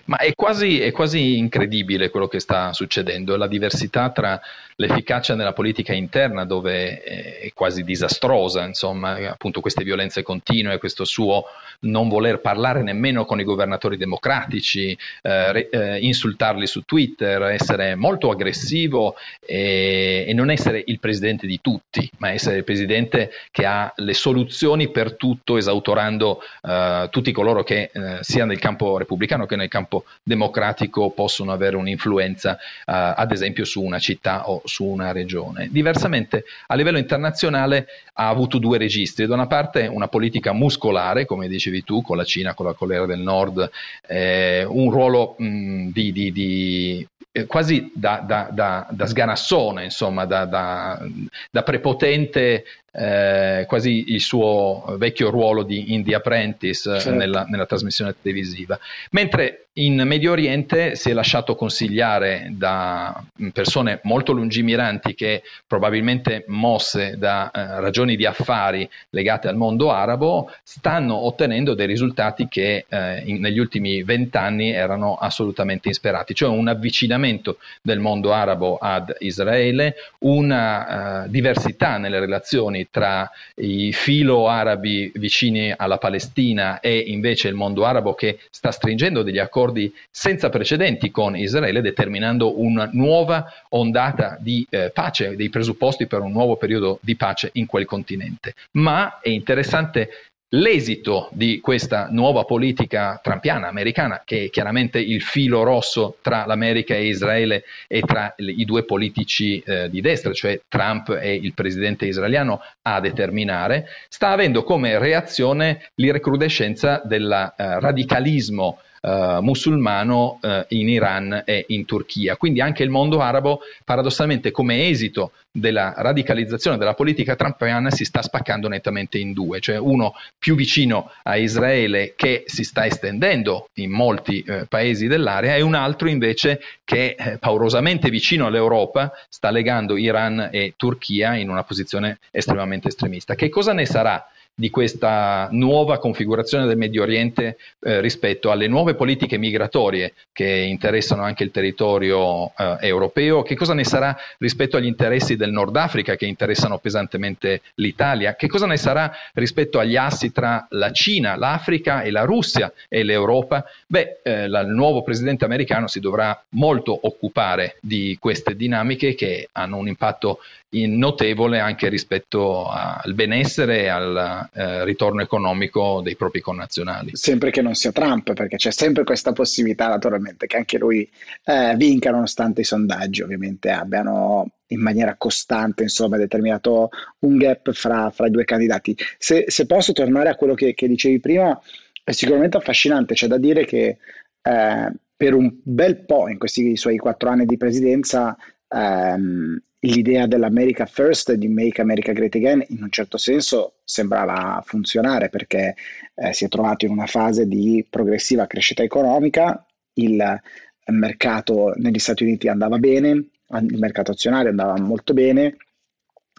Ma 0.07 0.17
è 0.19 0.35
quasi, 0.35 0.81
è 0.81 0.91
quasi, 0.91 1.39
incredibile 1.39 2.11
quello 2.11 2.27
che 2.27 2.41
sta 2.41 2.73
succedendo, 2.73 3.37
la 3.37 3.47
diversità 3.47 4.11
tra 4.11 4.41
l'efficacia 4.77 5.35
nella 5.35 5.53
politica 5.53 5.93
interna, 5.93 6.45
dove 6.45 7.01
è 7.03 7.51
quasi 7.55 7.85
disastrosa, 7.85 8.65
insomma, 8.65 9.31
appunto 9.31 9.61
queste 9.61 9.85
violenze 9.85 10.23
continue, 10.23 10.79
questo 10.79 11.05
suo 11.05 11.45
non 11.81 12.09
voler 12.09 12.41
parlare 12.41 12.83
nemmeno 12.83 13.25
con 13.25 13.41
i 13.41 13.45
governatori 13.45 13.97
democratici, 13.97 14.97
eh, 15.23 15.69
eh, 15.71 15.99
insultarli 16.01 16.67
su 16.67 16.83
Twitter, 16.83 17.43
essere 17.43 17.95
molto 17.95 18.31
aggressivo 18.31 19.17
e, 19.41 20.25
e, 20.27 20.33
non 20.33 20.51
essere 20.51 20.83
il 20.85 20.99
presidente 20.99 21.47
di 21.47 21.61
tutti, 21.61 22.11
ma 22.19 22.33
essere 22.33 22.57
il 22.57 22.65
presidente 22.65 23.31
che 23.51 23.65
ha 23.65 23.93
le 23.97 24.15
soluzioni 24.15 24.91
per 24.91 25.15
tutto, 25.17 25.57
esautorando 25.57 26.43
eh, 26.63 27.09
tutti 27.11 27.33
coloro 27.33 27.63
che, 27.63 27.91
eh, 27.93 28.19
sia 28.21 28.45
nel 28.45 28.59
campo 28.59 28.99
repubblicano 28.99 29.47
che 29.47 29.57
nel 29.57 29.69
campo 29.69 29.74
democratico 30.23 31.11
possono 31.11 31.53
avere 31.53 31.77
un'influenza, 31.77 32.57
eh, 32.57 32.61
ad 32.85 33.33
esempio, 33.33 33.65
su 33.65 33.83
una 33.83 33.99
città 33.99 34.49
o 34.49 34.63
su 34.65 34.85
una 34.85 35.13
regione. 35.13 35.69
Diversamente, 35.71 36.45
a 36.67 36.75
livello 36.75 36.99
internazionale 36.99 37.87
ha 38.15 38.29
avuto 38.29 38.59
due 38.59 38.79
registri. 38.79 39.27
Da 39.27 39.35
una 39.35 39.47
parte 39.47 39.87
una 39.87 40.09
politica 40.09 40.53
muscolare, 40.53 41.27
come 41.27 41.49
dicevi 41.49 41.83
tu, 41.85 42.03
con 42.03 42.17
la 42.17 42.25
Cina, 42.25 42.55
con 42.55 42.67
la 42.67 42.75
Corea 42.75 43.07
del 43.07 43.21
Nord, 43.21 43.71
eh, 44.07 44.65
un 44.69 44.91
ruolo 44.91 45.35
mh, 45.39 45.89
di, 45.89 46.13
di, 46.13 46.33
di 46.33 47.09
eh, 47.33 47.47
quasi 47.47 47.91
da, 47.93 48.23
da, 48.25 48.49
da, 48.53 48.87
da, 48.91 49.07
sganassone, 49.07 49.85
insomma, 49.85 50.25
da, 50.25 50.45
da 50.45 51.63
prepotente 51.65 52.65
eh, 52.97 53.65
quasi 53.67 54.13
il 54.13 54.21
suo 54.21 54.85
vecchio 54.97 55.31
ruolo 55.31 55.65
di 55.65 55.95
Indie 55.95 56.15
Apprentice 56.15 56.95
eh, 56.95 57.01
certo. 57.01 57.19
nella, 57.19 57.45
nella, 57.49 57.67
trasmissione 57.67 58.15
televisiva. 58.23 58.79
Mentre 59.11 59.67
in 59.77 60.01
Medio 60.07 60.31
Oriente 60.31 60.95
si 60.95 61.11
è 61.11 61.13
lasciato 61.13 61.57
consigliare 61.57 62.49
da 62.53 63.25
persone 63.53 63.99
molto 64.05 64.31
lungimiranti 64.31 65.15
che 65.15 65.43
probabilmente 65.67 66.45
mosse 66.47 67.17
da 67.19 67.51
eh, 67.51 67.81
ragioni 67.81 68.15
di 68.15 68.25
affari 68.25 68.89
legate 69.11 69.49
al 69.49 69.57
mondo 69.57 69.91
arabo, 69.91 70.53
stanno 70.63 71.27
ottenendo 71.27 71.75
dei 71.75 71.89
risultati 71.89 72.47
che 72.47 72.85
eh, 72.89 73.23
in, 73.25 73.41
negli 73.41 73.59
ultimi 73.59 74.05
vent'anni 74.05 74.71
erano 74.71 75.17
assolutamente 75.17 75.89
insperati, 75.89 76.35
cioè 76.35 76.49
un 76.51 76.69
avvicinamento 76.69 77.57
del 77.83 77.99
mondo 77.99 78.33
arabo 78.33 78.77
ad 78.77 79.13
Israele, 79.19 79.97
una 80.19 81.25
uh, 81.25 81.29
diversità 81.29 81.99
nelle 81.99 82.21
relazioni 82.21 82.87
tra 82.91 83.29
i 83.57 83.93
filo 83.93 84.49
arabi 84.49 85.11
vicini 85.17 85.73
alla 85.77 85.99
Palestina 85.99 86.79
e 86.81 86.97
invece 86.97 87.49
il 87.49 87.55
mondo 87.55 87.85
arabo 87.85 88.15
che 88.15 88.39
sta 88.51 88.71
stringendo 88.71 89.23
degli 89.23 89.39
accordi 89.39 89.63
senza 90.11 90.49
precedenti 90.49 91.11
con 91.11 91.37
Israele, 91.37 91.81
determinando 91.81 92.61
una 92.61 92.89
nuova 92.93 93.47
ondata 93.71 94.37
di 94.41 94.67
eh, 94.69 94.91
pace, 94.93 95.37
dei 95.37 95.49
presupposti 95.49 96.07
per 96.07 96.21
un 96.21 96.33
nuovo 96.33 96.57
periodo 96.57 96.99
di 97.01 97.17
pace 97.17 97.51
in 97.55 97.67
quel 97.67 97.87
continente. 97.87 98.55
Ma 98.73 99.21
è 99.21 99.29
interessante 99.29 100.11
l'esito 100.55 101.29
di 101.33 101.61
questa 101.61 102.09
nuova 102.11 102.45
politica 102.45 103.19
trampiana 103.23 103.69
americana, 103.69 104.23
che 104.25 104.45
è 104.45 104.51
chiaramente 104.51 104.99
il 104.99 105.21
filo 105.21 105.63
rosso 105.63 106.17
tra 106.23 106.47
l'America 106.47 106.95
e 106.95 107.07
Israele 107.07 107.65
e 107.89 108.01
tra 108.01 108.35
i 108.37 108.65
due 108.65 108.85
politici 108.85 109.59
eh, 109.61 109.91
di 109.91 110.01
destra, 110.01 110.33
cioè 110.33 110.61
Trump 110.69 111.19
e 111.21 111.35
il 111.35 111.55
presidente 111.55 112.07
israeliano, 112.07 112.61
a 112.83 113.01
determinare, 113.01 113.89
sta 114.09 114.29
avendo 114.29 114.63
come 114.63 114.99
reazione 114.99 115.89
l'irrecrudescenza 115.97 117.03
del 117.05 117.31
eh, 117.31 117.81
radicalismo 117.81 118.79
uh, 119.05 119.43
musulmano 119.43 120.39
uh, 120.41 120.65
in 120.69 120.89
Iran 120.89 121.43
e 121.45 121.67
in 121.69 121.85
Turchia. 121.85 122.37
Quindi 122.37 122.61
anche 122.61 122.83
il 122.83 122.91
mondo 122.91 123.21
arabo, 123.21 123.61
paradossalmente, 123.85 124.51
come 124.51 124.89
esito 124.89 125.33
della 125.57 125.95
radicalizzazione 125.97 126.79
della 126.79 126.95
politica 126.95 127.37
trumpiana, 127.37 127.91
si 127.91 128.05
sta 128.05 128.23
spaccando 128.23 128.67
nettamente 128.67 129.19
in 129.19 129.33
due, 129.33 129.61
cioè 129.61 129.77
uno 129.77 130.15
più 130.37 130.57
vicino 130.57 131.13
a 131.23 131.37
Israele 131.37 132.15
che 132.17 132.43
si 132.47 132.65
sta 132.65 132.85
estendendo 132.87 133.69
in 133.75 133.93
molti 133.93 134.41
eh, 134.41 134.67
paesi 134.69 135.07
dell'area 135.07 135.55
e 135.55 135.61
un 135.61 135.75
altro 135.75 136.09
invece 136.09 136.61
che 136.85 137.15
eh, 137.17 137.39
paurosamente 137.39 138.11
vicino 138.11 138.47
all'Europa 138.47 139.13
sta 139.29 139.51
legando 139.51 139.97
Iran 139.97 140.49
e 140.51 140.75
Turchia 140.77 141.37
in 141.37 141.51
una 141.51 141.63
posizione 141.63 142.19
estremamente 142.33 142.89
estremista. 142.89 143.37
Che 143.37 143.49
cosa 143.49 143.73
ne 143.73 143.87
sarà 143.87 144.27
di 144.55 144.71
questa 144.71 145.49
nuova 145.51 145.99
configurazione 145.99 146.67
del 146.67 146.77
Medio 146.77 147.03
Oriente 147.03 147.57
eh, 147.81 148.01
rispetto 148.01 148.53
alle 148.53 148.69
nuove 148.69 148.95
politiche 148.95 149.37
migratorie 149.37 150.15
che 150.33 150.47
interessano 150.47 151.23
anche 151.23 151.43
il 151.43 151.51
territorio 151.51 152.53
eh, 152.57 152.77
europeo, 152.81 153.43
che 153.43 153.57
cosa 153.57 153.75
ne 153.75 153.85
sarà 153.85 154.17
rispetto 154.39 154.77
agli 154.77 154.87
interessi 154.87 155.35
del 155.35 155.51
Nord 155.51 155.75
Africa 155.77 156.15
che 156.15 156.27
interessano 156.27 156.79
pesantemente 156.79 157.63
l'Italia, 157.75 158.37
che 158.37 158.47
cosa 158.47 158.67
ne 158.67 158.77
sarà 158.77 159.13
rispetto 159.35 159.81
agli 159.81 159.97
assi 159.97 160.31
tra 160.31 160.65
la 160.71 160.93
Cina, 160.93 161.37
l'Africa 161.37 162.03
e 162.03 162.13
la 162.13 162.23
Russia 162.23 162.73
e 162.89 163.03
l'Europa? 163.03 163.65
Beh, 163.87 164.21
eh, 164.23 164.47
la, 164.47 164.61
il 164.61 164.69
nuovo 164.69 165.03
presidente 165.03 165.45
americano 165.45 165.89
si 165.89 165.99
dovrà 165.99 166.41
molto 166.51 166.97
occupare 167.03 167.77
di 167.81 168.17
queste 168.21 168.55
dinamiche 168.55 169.15
che 169.15 169.49
hanno 169.53 169.79
un 169.79 169.89
impatto 169.89 170.39
notevole 170.87 171.59
anche 171.59 171.89
rispetto 171.89 172.69
al 172.69 173.15
benessere 173.15 173.83
e 173.83 173.89
al 173.89 174.49
eh, 174.53 174.85
ritorno 174.85 175.23
economico 175.23 176.01
dei 176.03 176.17
propri 176.17 176.41
connazionali. 176.41 177.11
Sempre 177.15 177.51
che 177.51 177.63
non 177.63 177.75
sia 177.75 177.93
Trump, 177.93 178.33
perché 178.33 178.57
c'è 178.57 178.73
sempre 178.73 179.05
questa 179.05 179.33
possibilità 179.33 179.89
naturalmente 179.89 180.47
che 180.47 180.57
anche 180.57 180.79
lui 180.79 181.09
eh, 181.45 181.75
vinca 181.77 182.11
nonostante 182.11 182.63
i 182.63 182.65
sondaggi 182.65 183.23
ovviamente 183.23 183.71
abbiano 183.71 184.49
in 184.69 184.81
maniera 184.81 185.15
costante 185.17 185.85
insomma, 185.85 186.17
determinato 186.17 186.91
un 187.21 187.37
gap 187.37 187.73
fra, 187.73 188.11
fra 188.11 188.27
i 188.27 188.31
due 188.31 188.45
candidati. 188.45 188.97
Se, 189.19 189.45
se, 189.49 189.67
posso 189.67 189.93
tornare 189.93 190.29
a 190.29 190.35
quello 190.35 190.55
che, 190.55 190.75
che, 190.75 190.89
dicevi 190.89 191.21
prima, 191.21 191.59
è 192.03 192.13
sicuramente 192.13 192.57
affascinante, 192.57 193.15
c'è 193.15 193.27
da 193.27 193.39
dire 193.39 193.65
che 193.65 193.99
eh, 194.43 194.93
per 195.17 195.35
un 195.35 195.55
bel 195.63 196.05
po' 196.05 196.29
in 196.29 196.39
questi 196.39 196.77
suoi 196.77 196.97
quattro 196.97 197.31
anni 197.31 197.47
di 197.47 197.57
presidenza 197.57 198.37
ehm, 198.69 199.61
l'idea 199.85 200.27
dell'America 200.27 200.87
First 200.87 201.33
di 201.33 201.49
Make 201.49 201.81
America 201.81 202.13
Great 202.13 202.35
Again 202.35 202.65
in 202.69 202.83
un 202.83 202.91
certo 202.91 203.19
senso 203.19 203.75
sembrava 203.85 204.63
funzionare 204.65 205.29
perché 205.29 205.75
eh, 206.15 206.33
si 206.33 206.45
è 206.45 206.49
trovato 206.49 206.87
in 206.87 206.93
una 206.93 207.07
fase 207.07 207.47
di 207.47 207.85
progressiva 207.89 208.47
crescita 208.47 208.83
economica, 208.83 209.67
il 209.95 210.41
mercato 210.87 211.73
negli 211.77 211.99
Stati 211.99 212.23
Uniti 212.25 212.49
andava 212.49 212.79
bene, 212.79 213.09
il 213.11 213.79
mercato 213.79 214.13
azionario 214.13 214.51
andava 214.51 214.79
molto 214.81 215.13
bene, 215.13 215.57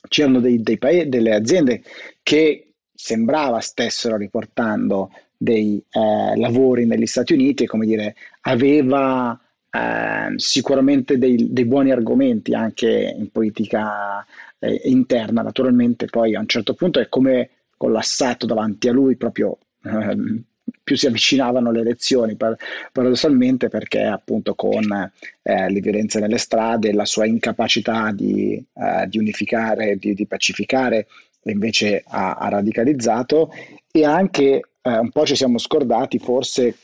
c'erano 0.08 0.40
dei, 0.40 0.62
dei 0.62 0.78
paesi, 0.78 1.10
delle 1.10 1.34
aziende 1.34 1.84
che 2.24 2.74
sembrava 2.94 3.60
stessero 3.60 4.18
riportando 4.18 5.12
dei 5.38 5.84
eh, 5.92 6.38
lavori 6.38 6.86
negli 6.86 7.06
Stati 7.06 7.34
Uniti 7.34 7.64
e 7.64 7.68
come 7.68 7.86
dire 7.86 8.16
aveva 8.42 9.40
Ehm, 9.76 10.36
sicuramente 10.38 11.18
dei, 11.18 11.52
dei, 11.52 11.66
buoni 11.66 11.92
argomenti 11.92 12.54
anche 12.54 13.14
in 13.18 13.30
politica 13.30 14.26
eh, 14.60 14.82
interna, 14.86 15.42
naturalmente 15.42 16.06
poi 16.06 16.34
a 16.34 16.40
un 16.40 16.48
certo 16.48 16.76
punto 16.76 17.02
è 17.02 17.10
come 17.10 17.50
collassato 17.76 18.46
davanti 18.46 18.88
a 18.88 18.94
lui 18.94 19.18
proprio 19.18 19.58
ehm, 19.84 20.42
più 20.82 20.96
si 20.96 21.08
avvicinavano 21.08 21.72
le 21.72 21.82
elezioni, 21.82 22.38
paradossalmente 22.38 23.68
perché 23.68 24.04
appunto 24.04 24.56
con 24.56 25.12
eh, 25.42 25.70
le 25.70 25.80
violenze 25.82 26.20
nelle 26.20 26.38
strade, 26.38 26.94
la 26.94 27.06
sua 27.06 27.26
incapacità 27.26 28.12
di, 28.12 28.54
eh, 28.74 29.08
di 29.08 29.18
unificare, 29.18 29.98
di, 29.98 30.14
di, 30.14 30.26
pacificare, 30.26 31.08
invece 31.44 32.04
ha, 32.08 32.36
ha 32.36 32.50
radicalizzato. 32.50 33.52
E 33.92 34.06
anche 34.06 34.62
eh, 34.82 34.98
un 34.98 35.10
po' 35.10 35.26
ci 35.26 35.36
siamo 35.36 35.58
scordati 35.58 36.20
forse 36.20 36.76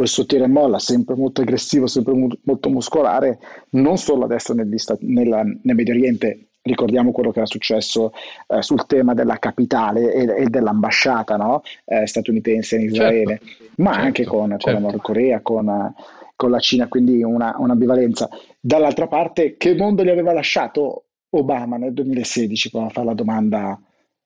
questo 0.00 0.24
tira 0.24 0.44
e 0.44 0.48
molla 0.48 0.78
sempre 0.78 1.14
molto 1.14 1.42
aggressivo, 1.42 1.86
sempre 1.86 2.14
mu- 2.14 2.38
molto 2.44 2.70
muscolare, 2.70 3.38
non 3.72 3.98
solo 3.98 4.24
adesso 4.24 4.54
Stati, 4.76 5.04
nella, 5.04 5.42
nel 5.42 5.74
Medio 5.74 5.92
Oriente, 5.92 6.46
ricordiamo 6.62 7.12
quello 7.12 7.30
che 7.30 7.40
era 7.40 7.46
successo 7.46 8.14
eh, 8.46 8.62
sul 8.62 8.86
tema 8.86 9.12
della 9.12 9.38
capitale 9.38 10.14
e, 10.14 10.44
e 10.44 10.48
dell'ambasciata 10.48 11.36
no? 11.36 11.60
eh, 11.84 12.06
statunitense 12.06 12.76
in 12.76 12.84
Israele, 12.84 13.40
certo, 13.42 13.64
ma 13.76 13.90
certo, 13.90 14.06
anche 14.06 14.24
con, 14.24 14.48
certo. 14.48 14.64
con, 14.64 14.72
la 14.72 14.78
certo. 14.78 14.80
Nord 14.80 15.02
Corea, 15.02 15.40
con, 15.42 15.94
con, 16.34 16.50
la 16.50 16.58
Cina, 16.60 16.88
quindi 16.88 17.22
una, 17.22 17.54
un'ambivalenza. 17.58 18.30
Dall'altra 18.58 19.06
parte, 19.06 19.58
che 19.58 19.74
mondo 19.74 20.02
gli 20.02 20.08
aveva 20.08 20.32
lasciato 20.32 21.08
Obama 21.28 21.76
nel 21.76 21.92
2016? 21.92 22.70
Prova 22.70 22.86
a 22.86 22.90
fare 22.90 23.06
la 23.06 23.14
domanda 23.14 23.78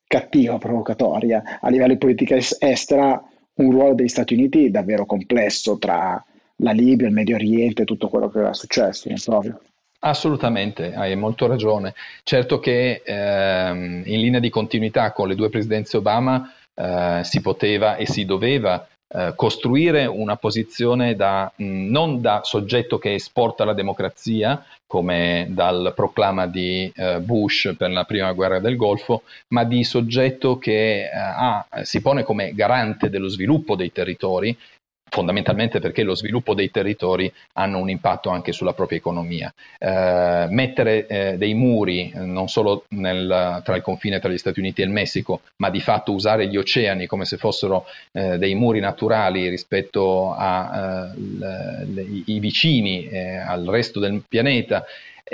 cattiva, 0.06 0.56
provocatoria, 0.58 1.58
a 1.60 1.68
livello 1.68 1.94
di 1.94 1.98
politica 1.98 2.36
estera 2.36 3.20
un 3.54 3.70
ruolo 3.70 3.94
degli 3.94 4.08
Stati 4.08 4.34
Uniti 4.34 4.70
davvero 4.70 5.06
complesso 5.06 5.78
tra 5.78 6.22
la 6.56 6.70
Libia, 6.72 7.06
il 7.06 7.12
Medio 7.12 7.36
Oriente, 7.36 7.84
tutto 7.84 8.08
quello 8.08 8.28
che 8.28 8.38
era 8.38 8.52
successo, 8.52 9.08
non 9.08 9.18
proprio. 9.24 9.60
Assolutamente, 10.00 10.92
hai 10.94 11.16
molto 11.16 11.46
ragione. 11.46 11.94
Certo 12.22 12.58
che 12.58 13.02
ehm, 13.04 14.02
in 14.04 14.20
linea 14.20 14.40
di 14.40 14.50
continuità 14.50 15.12
con 15.12 15.28
le 15.28 15.34
due 15.34 15.48
presidenze 15.48 15.96
Obama 15.96 16.52
eh, 16.74 17.20
si 17.24 17.40
poteva 17.40 17.96
e 17.96 18.06
si 18.06 18.24
doveva 18.24 18.86
eh, 19.16 19.32
costruire 19.36 20.06
una 20.06 20.36
posizione 20.36 21.14
da, 21.14 21.50
mh, 21.54 21.64
non 21.88 22.20
da 22.20 22.40
soggetto 22.42 22.98
che 22.98 23.14
esporta 23.14 23.64
la 23.64 23.72
democrazia, 23.72 24.64
come 24.88 25.46
dal 25.50 25.92
proclama 25.94 26.46
di 26.46 26.90
eh, 26.94 27.20
Bush 27.20 27.74
per 27.76 27.90
la 27.90 28.04
prima 28.04 28.32
guerra 28.32 28.58
del 28.58 28.76
Golfo, 28.76 29.22
ma 29.48 29.64
di 29.64 29.84
soggetto 29.84 30.58
che 30.58 31.04
eh, 31.04 31.10
ha, 31.12 31.64
si 31.82 32.00
pone 32.00 32.24
come 32.24 32.54
garante 32.54 33.08
dello 33.08 33.28
sviluppo 33.28 33.76
dei 33.76 33.92
territori 33.92 34.56
fondamentalmente 35.14 35.78
perché 35.78 36.02
lo 36.02 36.16
sviluppo 36.16 36.54
dei 36.54 36.72
territori 36.72 37.32
hanno 37.52 37.78
un 37.78 37.88
impatto 37.88 38.30
anche 38.30 38.50
sulla 38.50 38.72
propria 38.72 38.98
economia. 38.98 39.54
Eh, 39.78 40.46
mettere 40.50 41.06
eh, 41.06 41.36
dei 41.38 41.54
muri 41.54 42.10
eh, 42.10 42.18
non 42.18 42.48
solo 42.48 42.86
nel, 42.88 43.62
tra 43.64 43.76
il 43.76 43.82
confine 43.82 44.18
tra 44.18 44.28
gli 44.28 44.38
Stati 44.38 44.58
Uniti 44.58 44.82
e 44.82 44.86
il 44.86 44.90
Messico, 44.90 45.42
ma 45.58 45.70
di 45.70 45.78
fatto 45.78 46.10
usare 46.10 46.48
gli 46.48 46.56
oceani 46.56 47.06
come 47.06 47.26
se 47.26 47.36
fossero 47.36 47.86
eh, 48.10 48.38
dei 48.38 48.56
muri 48.56 48.80
naturali 48.80 49.48
rispetto 49.48 50.34
ai 50.34 51.12
eh, 52.26 52.40
vicini, 52.40 53.06
eh, 53.06 53.36
al 53.36 53.64
resto 53.66 54.00
del 54.00 54.20
pianeta, 54.28 54.84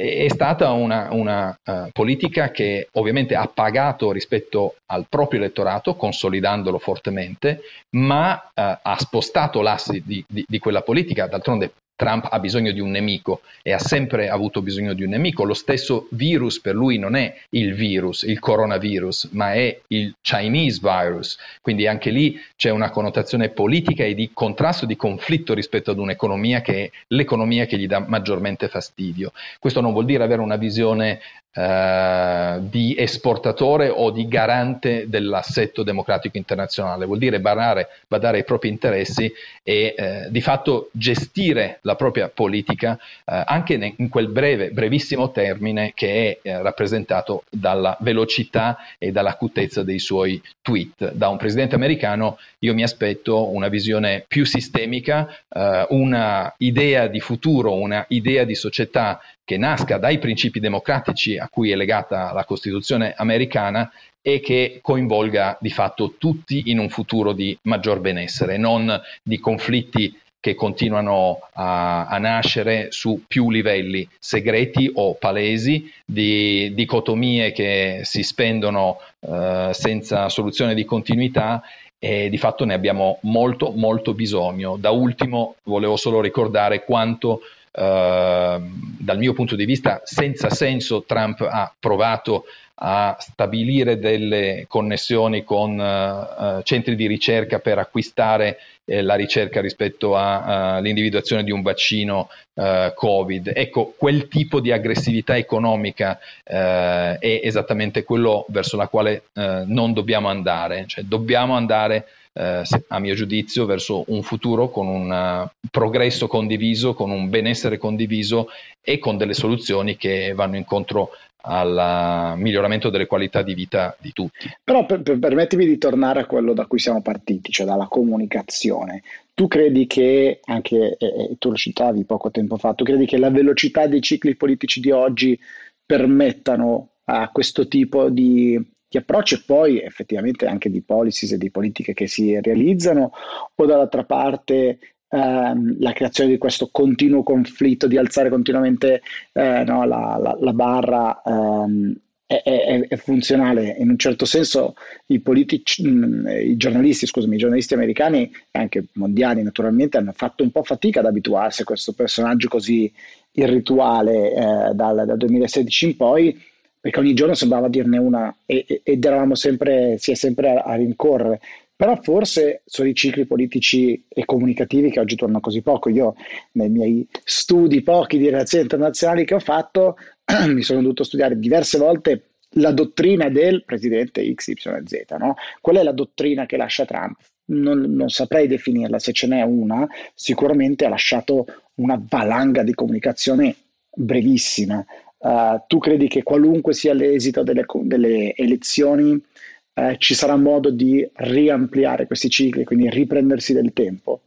è 0.00 0.28
stata 0.28 0.70
una, 0.72 1.08
una 1.12 1.56
uh, 1.64 1.88
politica 1.92 2.50
che 2.50 2.88
ovviamente 2.92 3.34
ha 3.34 3.46
pagato 3.46 4.12
rispetto 4.12 4.76
al 4.86 5.06
proprio 5.08 5.40
elettorato, 5.40 5.94
consolidandolo 5.94 6.78
fortemente, 6.78 7.60
ma 7.96 8.34
uh, 8.34 8.50
ha 8.54 8.96
spostato 8.98 9.60
l'asse 9.60 10.02
di, 10.04 10.24
di, 10.26 10.44
di, 10.48 10.58
quella 10.58 10.82
politica. 10.82 11.26
D'altronde 11.26 11.72
Trump 12.00 12.28
ha 12.30 12.38
bisogno 12.38 12.72
di 12.72 12.80
un 12.80 12.90
nemico 12.90 13.42
e 13.60 13.72
ha 13.72 13.78
sempre 13.78 14.30
avuto 14.30 14.62
bisogno 14.62 14.94
di 14.94 15.02
un 15.02 15.10
nemico. 15.10 15.44
Lo 15.44 15.52
stesso 15.52 16.08
virus 16.12 16.58
per 16.58 16.74
lui 16.74 16.96
non 16.96 17.14
è 17.14 17.36
il 17.50 17.74
virus, 17.74 18.22
il 18.22 18.38
coronavirus, 18.38 19.28
ma 19.32 19.52
è 19.52 19.78
il 19.88 20.14
Chinese 20.22 20.80
virus. 20.82 21.36
Quindi 21.60 21.86
anche 21.86 22.08
lì 22.08 22.40
c'è 22.56 22.70
una 22.70 22.88
connotazione 22.88 23.50
politica 23.50 24.02
e 24.02 24.14
di 24.14 24.30
contrasto, 24.32 24.86
di 24.86 24.96
conflitto 24.96 25.52
rispetto 25.52 25.90
ad 25.90 25.98
un'economia 25.98 26.62
che 26.62 26.84
è 26.84 26.90
l'economia 27.08 27.66
che 27.66 27.76
gli 27.76 27.86
dà 27.86 27.98
maggiormente 27.98 28.68
fastidio. 28.68 29.32
Questo 29.58 29.82
non 29.82 29.92
vuol 29.92 30.06
dire 30.06 30.24
avere 30.24 30.40
una 30.40 30.56
visione 30.56 31.20
eh, 31.52 32.58
di 32.60 32.94
esportatore 32.96 33.88
o 33.88 34.10
di 34.10 34.28
garante 34.28 35.08
dell'assetto 35.08 35.82
democratico 35.82 36.36
internazionale, 36.36 37.06
vuol 37.06 37.18
dire 37.18 37.40
badare, 37.40 37.88
badare 38.06 38.38
ai 38.38 38.44
propri 38.44 38.68
interessi 38.68 39.32
e 39.62 39.94
eh, 39.96 40.26
di 40.30 40.40
fatto 40.40 40.90
gestire 40.92 41.78
la 41.82 41.96
propria 41.96 42.28
politica 42.28 42.96
eh, 43.24 43.42
anche 43.46 43.94
in 43.96 44.08
quel 44.08 44.28
breve, 44.28 44.70
brevissimo 44.70 45.32
termine 45.32 45.92
che 45.94 46.38
è 46.42 46.48
eh, 46.48 46.62
rappresentato 46.62 47.42
dalla 47.50 47.96
velocità 48.00 48.78
e 48.96 49.10
dall'acutezza 49.10 49.82
dei 49.82 49.98
suoi 49.98 50.40
tweet. 50.62 51.12
Da 51.14 51.28
un 51.28 51.36
presidente 51.36 51.74
americano 51.74 52.38
io 52.60 52.74
mi 52.74 52.84
aspetto 52.84 53.50
una 53.50 53.68
visione 53.68 54.24
più 54.28 54.44
sistemica, 54.44 55.28
eh, 55.48 55.86
una 55.90 56.54
idea 56.58 57.08
di 57.08 57.18
futuro, 57.18 57.74
una 57.74 58.04
idea 58.08 58.44
di 58.44 58.54
società 58.54 59.20
che 59.50 59.56
nasca 59.56 59.98
dai 59.98 60.18
principi 60.18 60.60
democratici 60.60 61.36
a 61.40 61.48
cui 61.48 61.70
è 61.70 61.74
legata 61.74 62.32
la 62.32 62.44
Costituzione 62.44 63.14
americana 63.16 63.90
e 64.22 64.40
che 64.40 64.80
coinvolga 64.82 65.56
di 65.60 65.70
fatto 65.70 66.14
tutti 66.18 66.64
in 66.66 66.78
un 66.78 66.88
futuro 66.90 67.32
di 67.32 67.56
maggior 67.62 68.00
benessere, 68.00 68.58
non 68.58 69.00
di 69.22 69.38
conflitti 69.38 70.14
che 70.40 70.54
continuano 70.54 71.38
a, 71.52 72.06
a, 72.06 72.18
nascere 72.18 72.90
su 72.90 73.24
più 73.28 73.50
livelli 73.50 74.08
segreti 74.18 74.90
o 74.94 75.14
palesi, 75.14 75.90
di 76.04 76.72
dicotomie 76.74 77.52
che 77.52 78.00
si 78.04 78.22
spendono 78.22 78.98
eh, 79.20 79.68
senza 79.72 80.30
soluzione 80.30 80.74
di 80.74 80.86
continuità 80.86 81.62
e 81.98 82.30
di 82.30 82.38
fatto 82.38 82.64
ne 82.64 82.72
abbiamo 82.72 83.18
molto 83.22 83.72
molto 83.72 84.14
bisogno. 84.14 84.78
Da 84.78 84.90
ultimo 84.90 85.56
volevo 85.64 85.96
solo 85.96 86.22
ricordare 86.22 86.84
quanto 86.84 87.42
dal 87.72 89.18
mio 89.18 89.32
punto 89.32 89.54
di 89.54 89.64
vista 89.64 90.00
senza 90.04 90.50
senso 90.50 91.04
Trump 91.04 91.40
ha 91.42 91.72
provato 91.78 92.44
a 92.82 93.16
stabilire 93.18 93.98
delle 93.98 94.64
connessioni 94.66 95.44
con 95.44 95.78
uh, 95.78 96.62
centri 96.62 96.96
di 96.96 97.06
ricerca 97.06 97.58
per 97.58 97.78
acquistare 97.78 98.58
eh, 98.86 99.02
la 99.02 99.16
ricerca 99.16 99.60
rispetto 99.60 100.16
all'individuazione 100.16 101.42
uh, 101.42 101.44
di 101.44 101.50
un 101.50 101.60
vaccino 101.60 102.30
uh, 102.54 102.92
Covid. 102.94 103.52
Ecco, 103.54 103.92
quel 103.98 104.28
tipo 104.28 104.60
di 104.60 104.72
aggressività 104.72 105.36
economica 105.36 106.18
è 106.42 107.18
esattamente 107.20 108.02
quello 108.02 108.46
verso 108.48 108.76
la 108.76 108.88
quale 108.88 109.24
non 109.34 109.92
dobbiamo 109.92 110.28
andare, 110.28 110.84
cioè 110.86 111.04
dobbiamo 111.04 111.54
andare 111.54 112.06
eh, 112.32 112.62
a 112.88 112.98
mio 112.98 113.14
giudizio, 113.14 113.66
verso 113.66 114.04
un 114.08 114.22
futuro 114.22 114.68
con 114.70 114.86
un 114.86 115.10
uh, 115.10 115.68
progresso 115.70 116.26
condiviso, 116.26 116.94
con 116.94 117.10
un 117.10 117.28
benessere 117.28 117.78
condiviso 117.78 118.48
e 118.80 118.98
con 118.98 119.16
delle 119.16 119.34
soluzioni 119.34 119.96
che 119.96 120.32
vanno 120.34 120.56
incontro 120.56 121.10
al 121.42 122.34
miglioramento 122.36 122.90
delle 122.90 123.06
qualità 123.06 123.42
di 123.42 123.54
vita 123.54 123.96
di 123.98 124.12
tutti. 124.12 124.48
Però 124.62 124.84
per, 124.84 125.02
per, 125.02 125.18
permettimi 125.18 125.66
di 125.66 125.78
tornare 125.78 126.20
a 126.20 126.26
quello 126.26 126.52
da 126.52 126.66
cui 126.66 126.78
siamo 126.78 127.00
partiti, 127.00 127.50
cioè 127.50 127.66
dalla 127.66 127.86
comunicazione. 127.86 129.02
Tu 129.34 129.48
credi 129.48 129.86
che, 129.86 130.40
anche 130.44 130.96
eh, 130.98 131.36
tu 131.38 131.50
lo 131.50 131.56
citavi 131.56 132.04
poco 132.04 132.30
tempo 132.30 132.56
fa, 132.56 132.74
tu 132.74 132.84
credi 132.84 133.06
che 133.06 133.16
la 133.16 133.30
velocità 133.30 133.86
dei 133.86 134.02
cicli 134.02 134.36
politici 134.36 134.80
di 134.80 134.90
oggi 134.90 135.38
permettano 135.86 136.88
a 137.04 137.30
questo 137.30 137.66
tipo 137.66 138.10
di 138.10 138.60
approcci 138.98 139.34
e 139.34 139.42
poi 139.44 139.80
effettivamente 139.80 140.46
anche 140.46 140.70
di 140.70 140.82
policies 140.82 141.32
e 141.32 141.38
di 141.38 141.50
politiche 141.50 141.94
che 141.94 142.06
si 142.06 142.38
realizzano, 142.40 143.12
o 143.54 143.66
dall'altra 143.66 144.04
parte 144.04 144.78
ehm, 145.08 145.76
la 145.80 145.92
creazione 145.92 146.30
di 146.30 146.38
questo 146.38 146.68
continuo 146.70 147.22
conflitto, 147.22 147.86
di 147.86 147.96
alzare 147.96 148.30
continuamente 148.30 149.02
eh, 149.32 149.64
no, 149.64 149.84
la, 149.84 150.18
la, 150.20 150.36
la, 150.40 150.52
barra. 150.52 151.22
Ehm, 151.24 151.94
è, 152.30 152.42
è, 152.44 152.86
è, 152.86 152.96
funzionale 152.96 153.74
in 153.80 153.90
un 153.90 153.98
certo 153.98 154.24
senso 154.24 154.76
i 155.06 155.18
politici, 155.18 155.84
mm, 155.84 156.28
i 156.28 156.56
giornalisti, 156.56 157.06
scusami, 157.06 157.34
i 157.34 157.38
giornalisti 157.38 157.74
americani 157.74 158.30
e 158.52 158.58
anche 158.58 158.84
mondiali 158.92 159.42
naturalmente 159.42 159.96
hanno 159.96 160.12
fatto 160.12 160.44
un 160.44 160.52
po' 160.52 160.62
fatica 160.62 161.00
ad 161.00 161.06
abituarsi 161.06 161.62
a 161.62 161.64
questo 161.64 161.92
personaggio 161.92 162.46
così 162.46 162.92
irrituale 163.32 164.32
eh, 164.32 164.74
dal, 164.74 165.06
dal 165.06 165.16
2016 165.16 165.86
in 165.86 165.96
poi 165.96 166.40
perché 166.80 166.98
ogni 166.98 167.14
giorno 167.14 167.34
sembrava 167.34 167.68
dirne 167.68 167.98
una 167.98 168.34
e, 168.46 168.80
ed 168.82 169.04
eravamo 169.04 169.34
sempre, 169.34 169.96
si 169.98 170.12
è 170.12 170.14
sempre 170.14 170.50
a, 170.50 170.62
a 170.62 170.74
rincorrere. 170.74 171.40
Però 171.76 171.96
forse 171.96 172.60
sono 172.66 172.88
i 172.88 172.94
cicli 172.94 173.24
politici 173.24 174.04
e 174.06 174.26
comunicativi 174.26 174.90
che 174.90 175.00
oggi 175.00 175.16
tornano 175.16 175.40
così 175.40 175.62
poco. 175.62 175.88
Io 175.88 176.14
nei 176.52 176.68
miei 176.68 177.06
studi 177.24 177.82
pochi 177.82 178.18
di 178.18 178.28
relazioni 178.28 178.64
internazionali 178.64 179.24
che 179.24 179.34
ho 179.34 179.40
fatto 179.40 179.96
mi 180.48 180.62
sono 180.62 180.82
dovuto 180.82 181.04
studiare 181.04 181.38
diverse 181.38 181.78
volte 181.78 182.24
la 182.54 182.72
dottrina 182.72 183.28
del 183.28 183.64
presidente 183.64 184.22
XYZ. 184.34 185.04
No? 185.18 185.36
Qual 185.60 185.76
è 185.76 185.82
la 185.82 185.92
dottrina 185.92 186.46
che 186.46 186.56
lascia 186.56 186.84
Trump? 186.84 187.18
Non, 187.46 187.80
non, 187.80 188.10
saprei 188.10 188.46
definirla, 188.46 188.98
se 188.98 189.12
ce 189.12 189.26
n'è 189.26 189.42
una, 189.42 189.88
sicuramente 190.14 190.84
ha 190.84 190.88
lasciato 190.88 191.46
una 191.76 192.00
valanga 192.00 192.62
di 192.62 192.74
comunicazione 192.74 193.56
brevissima, 193.92 194.84
Uh, 195.22 195.60
tu 195.66 195.78
credi 195.78 196.08
che 196.08 196.22
qualunque 196.22 196.72
sia 196.72 196.94
l'esito 196.94 197.42
delle, 197.42 197.66
delle 197.82 198.34
elezioni 198.34 199.12
uh, 199.12 199.96
ci 199.98 200.14
sarà 200.14 200.36
modo 200.36 200.70
di 200.70 201.06
riampliare 201.12 202.06
questi 202.06 202.30
cicli, 202.30 202.64
quindi 202.64 202.88
riprendersi 202.88 203.52
del 203.52 203.74
tempo? 203.74 204.20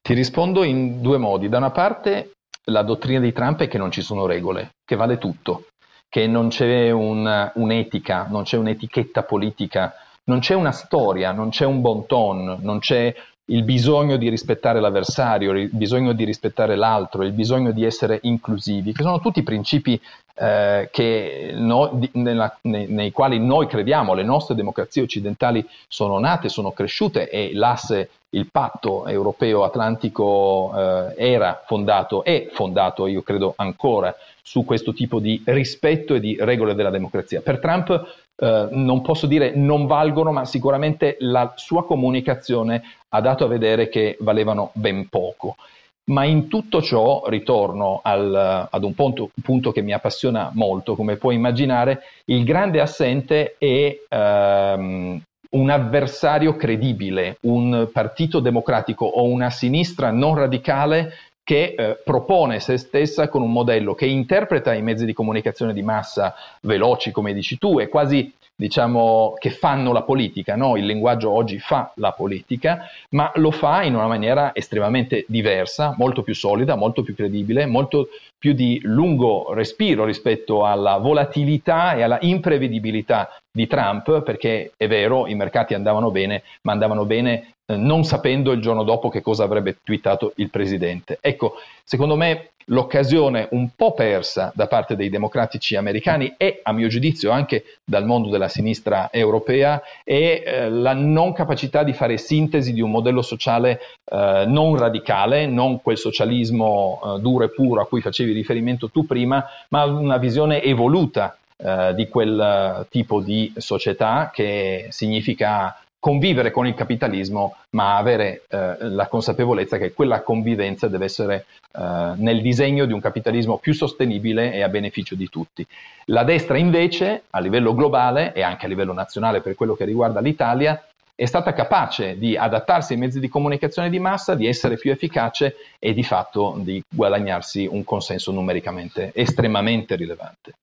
Ti 0.00 0.14
rispondo 0.14 0.64
in 0.64 1.02
due 1.02 1.18
modi. 1.18 1.50
Da 1.50 1.58
una 1.58 1.70
parte 1.70 2.30
la 2.64 2.82
dottrina 2.82 3.20
di 3.20 3.32
Trump 3.32 3.60
è 3.60 3.68
che 3.68 3.76
non 3.76 3.90
ci 3.90 4.00
sono 4.00 4.24
regole, 4.24 4.70
che 4.86 4.96
vale 4.96 5.18
tutto, 5.18 5.66
che 6.08 6.26
non 6.26 6.48
c'è 6.48 6.90
un, 6.90 7.52
un'etica, 7.54 8.26
non 8.30 8.44
c'è 8.44 8.56
un'etichetta 8.56 9.22
politica, 9.24 9.94
non 10.24 10.38
c'è 10.38 10.54
una 10.54 10.72
storia, 10.72 11.32
non 11.32 11.50
c'è 11.50 11.66
un 11.66 11.80
bon 11.80 12.06
ton, 12.06 12.58
non 12.60 12.78
c'è 12.78 13.14
il 13.50 13.64
bisogno 13.64 14.16
di 14.16 14.28
rispettare 14.28 14.80
l'avversario, 14.80 15.52
il 15.52 15.70
bisogno 15.72 16.12
di 16.12 16.24
rispettare 16.24 16.76
l'altro, 16.76 17.22
il 17.22 17.32
bisogno 17.32 17.72
di 17.72 17.84
essere 17.84 18.18
inclusivi, 18.22 18.92
che 18.92 19.02
sono 19.02 19.20
tutti 19.20 19.42
principi 19.42 20.00
eh, 20.34 21.52
no, 21.54 21.90
di, 21.92 22.08
nella, 22.14 22.56
nei, 22.62 22.86
nei, 22.86 23.10
quali 23.10 23.38
noi 23.38 23.66
crediamo, 23.66 24.14
le 24.14 24.22
nostre 24.22 24.54
democrazie 24.54 25.02
occidentali 25.02 25.66
sono 25.88 26.18
nate, 26.18 26.48
sono 26.48 26.70
cresciute 26.70 27.28
e 27.28 27.50
l'asse, 27.52 28.10
il 28.30 28.48
patto 28.50 29.06
europeo 29.06 29.64
atlantico 29.64 30.72
eh, 30.74 31.14
era 31.16 31.62
fondato, 31.66 32.22
è 32.22 32.48
fondato, 32.52 33.08
io 33.08 33.22
credo 33.22 33.54
ancora, 33.56 34.14
su 34.42 34.64
questo 34.64 34.92
tipo 34.92 35.18
di 35.18 35.42
rispetto 35.44 36.14
e 36.14 36.20
di 36.20 36.36
regole 36.40 36.74
della 36.74 36.90
democrazia. 36.90 37.40
Per 37.40 37.58
Trump 37.58 38.28
eh, 38.42 38.68
non 38.70 39.02
posso 39.02 39.26
dire 39.26 39.52
non 39.54 39.86
valgono, 39.86 40.32
ma 40.32 40.46
sicuramente 40.46 41.16
la 41.20 41.52
sua 41.56 41.84
comunicazione 41.84 42.82
ha 43.10 43.20
dato 43.20 43.44
a 43.44 43.48
vedere 43.48 43.90
che 43.90 44.16
valevano 44.20 44.70
ben 44.72 45.08
poco. 45.10 45.56
Ma 46.04 46.24
in 46.24 46.48
tutto 46.48 46.80
ciò 46.80 47.24
ritorno 47.26 48.00
al, 48.02 48.66
ad 48.68 48.82
un 48.82 48.94
punto, 48.94 49.30
punto, 49.42 49.70
che 49.70 49.82
mi 49.82 49.92
appassiona 49.92 50.50
molto, 50.54 50.96
come 50.96 51.16
puoi 51.16 51.34
immaginare, 51.34 52.02
il 52.24 52.42
grande 52.44 52.80
assente 52.80 53.56
è 53.58 53.96
ehm, 54.08 55.22
un 55.50 55.70
avversario 55.70 56.56
credibile, 56.56 57.36
un 57.42 57.88
partito 57.92 58.40
democratico 58.40 59.04
o 59.04 59.24
una 59.24 59.50
sinistra 59.50 60.10
non 60.10 60.34
radicale 60.34 61.12
che 61.42 61.74
eh, 61.76 62.00
propone 62.04 62.60
se 62.60 62.76
stessa 62.76 63.28
con 63.28 63.42
un 63.42 63.52
modello 63.52 63.94
che 63.94 64.06
interpreta 64.06 64.72
i 64.74 64.82
mezzi 64.82 65.04
di 65.04 65.12
comunicazione 65.12 65.72
di 65.72 65.82
massa 65.82 66.34
veloci, 66.62 67.10
come 67.10 67.32
dici 67.32 67.58
tu, 67.58 67.78
e 67.80 67.88
quasi 67.88 68.32
diciamo, 68.60 69.36
che 69.38 69.48
fanno 69.48 69.90
la 69.90 70.02
politica, 70.02 70.54
no? 70.54 70.76
il 70.76 70.84
linguaggio 70.84 71.30
oggi 71.30 71.58
fa 71.58 71.92
la 71.94 72.12
politica, 72.12 72.86
ma 73.10 73.32
lo 73.36 73.50
fa 73.50 73.82
in 73.84 73.94
una 73.94 74.06
maniera 74.06 74.54
estremamente 74.54 75.24
diversa, 75.28 75.94
molto 75.96 76.22
più 76.22 76.34
solida, 76.34 76.74
molto 76.74 77.02
più 77.02 77.14
credibile, 77.14 77.64
molto 77.64 78.08
più 78.38 78.52
di 78.52 78.78
lungo 78.82 79.54
respiro 79.54 80.04
rispetto 80.04 80.66
alla 80.66 80.98
volatilità 80.98 81.94
e 81.94 82.02
alla 82.02 82.18
imprevedibilità 82.20 83.34
di 83.50 83.66
Trump, 83.66 84.22
perché 84.22 84.72
è 84.76 84.86
vero, 84.86 85.26
i 85.26 85.34
mercati 85.34 85.72
andavano 85.72 86.10
bene, 86.10 86.42
ma 86.62 86.72
andavano 86.72 87.06
bene 87.06 87.54
non 87.76 88.04
sapendo 88.04 88.52
il 88.52 88.60
giorno 88.60 88.82
dopo 88.82 89.08
che 89.08 89.20
cosa 89.20 89.44
avrebbe 89.44 89.78
twittato 89.82 90.32
il 90.36 90.50
presidente. 90.50 91.18
Ecco, 91.20 91.54
secondo 91.84 92.16
me 92.16 92.50
l'occasione 92.70 93.48
un 93.50 93.70
po' 93.74 93.92
persa 93.92 94.52
da 94.54 94.66
parte 94.66 94.96
dei 94.96 95.08
democratici 95.08 95.76
americani 95.76 96.34
e 96.36 96.60
a 96.62 96.72
mio 96.72 96.88
giudizio 96.88 97.30
anche 97.30 97.64
dal 97.84 98.04
mondo 98.04 98.28
della 98.28 98.48
sinistra 98.48 99.10
europea 99.12 99.82
è 100.04 100.42
eh, 100.44 100.70
la 100.70 100.92
non 100.92 101.32
capacità 101.32 101.82
di 101.82 101.92
fare 101.92 102.16
sintesi 102.16 102.72
di 102.72 102.80
un 102.80 102.90
modello 102.90 103.22
sociale 103.22 103.80
eh, 104.04 104.44
non 104.46 104.76
radicale, 104.76 105.46
non 105.46 105.80
quel 105.80 105.98
socialismo 105.98 107.00
eh, 107.02 107.20
duro 107.20 107.44
e 107.44 107.50
puro 107.50 107.80
a 107.80 107.86
cui 107.86 108.00
facevi 108.00 108.32
riferimento 108.32 108.88
tu 108.90 109.04
prima, 109.04 109.44
ma 109.68 109.84
una 109.84 110.18
visione 110.18 110.62
evoluta 110.62 111.36
eh, 111.56 111.92
di 111.94 112.08
quel 112.08 112.86
tipo 112.88 113.20
di 113.20 113.52
società 113.56 114.30
che 114.32 114.86
significa 114.90 115.76
convivere 116.00 116.50
con 116.50 116.66
il 116.66 116.74
capitalismo, 116.74 117.56
ma 117.70 117.98
avere 117.98 118.42
eh, 118.48 118.76
la 118.88 119.06
consapevolezza 119.06 119.76
che 119.76 119.92
quella 119.92 120.22
convivenza 120.22 120.88
deve 120.88 121.04
essere 121.04 121.44
eh, 121.72 122.12
nel 122.16 122.40
disegno 122.40 122.86
di 122.86 122.94
un 122.94 123.00
capitalismo 123.00 123.58
più 123.58 123.74
sostenibile 123.74 124.52
e 124.52 124.62
a 124.62 124.68
beneficio 124.68 125.14
di 125.14 125.28
tutti. 125.28 125.64
La 126.06 126.24
destra 126.24 126.56
invece, 126.56 127.24
a 127.30 127.38
livello 127.38 127.74
globale 127.74 128.32
e 128.32 128.42
anche 128.42 128.64
a 128.64 128.68
livello 128.68 128.94
nazionale 128.94 129.42
per 129.42 129.54
quello 129.54 129.74
che 129.74 129.84
riguarda 129.84 130.20
l'Italia, 130.20 130.82
è 131.14 131.26
stata 131.26 131.52
capace 131.52 132.16
di 132.16 132.34
adattarsi 132.34 132.94
ai 132.94 132.98
mezzi 132.98 133.20
di 133.20 133.28
comunicazione 133.28 133.90
di 133.90 133.98
massa, 133.98 134.34
di 134.34 134.46
essere 134.46 134.78
più 134.78 134.90
efficace 134.90 135.56
e 135.78 135.92
di 135.92 136.02
fatto 136.02 136.56
di 136.60 136.82
guadagnarsi 136.88 137.68
un 137.70 137.84
consenso 137.84 138.32
numericamente 138.32 139.12
estremamente 139.14 139.96
rilevante. 139.96 140.54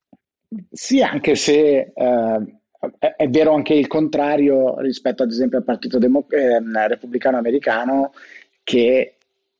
Sì, 0.72 1.04
anche 1.04 1.36
se 1.36 1.92
eh, 1.94 2.40
è, 3.00 3.28
vero 3.30 3.54
anche 3.54 3.74
il 3.74 3.88
contrario 3.88 4.80
rispetto 4.80 5.24
ad 5.24 5.32
esempio 5.32 5.58
al 5.58 5.64
Partito 5.64 5.98
Demo- 5.98 6.28
eh, 6.30 6.60
Repubblicano 6.88 7.38
Americano 7.38 8.14
che 8.64 9.16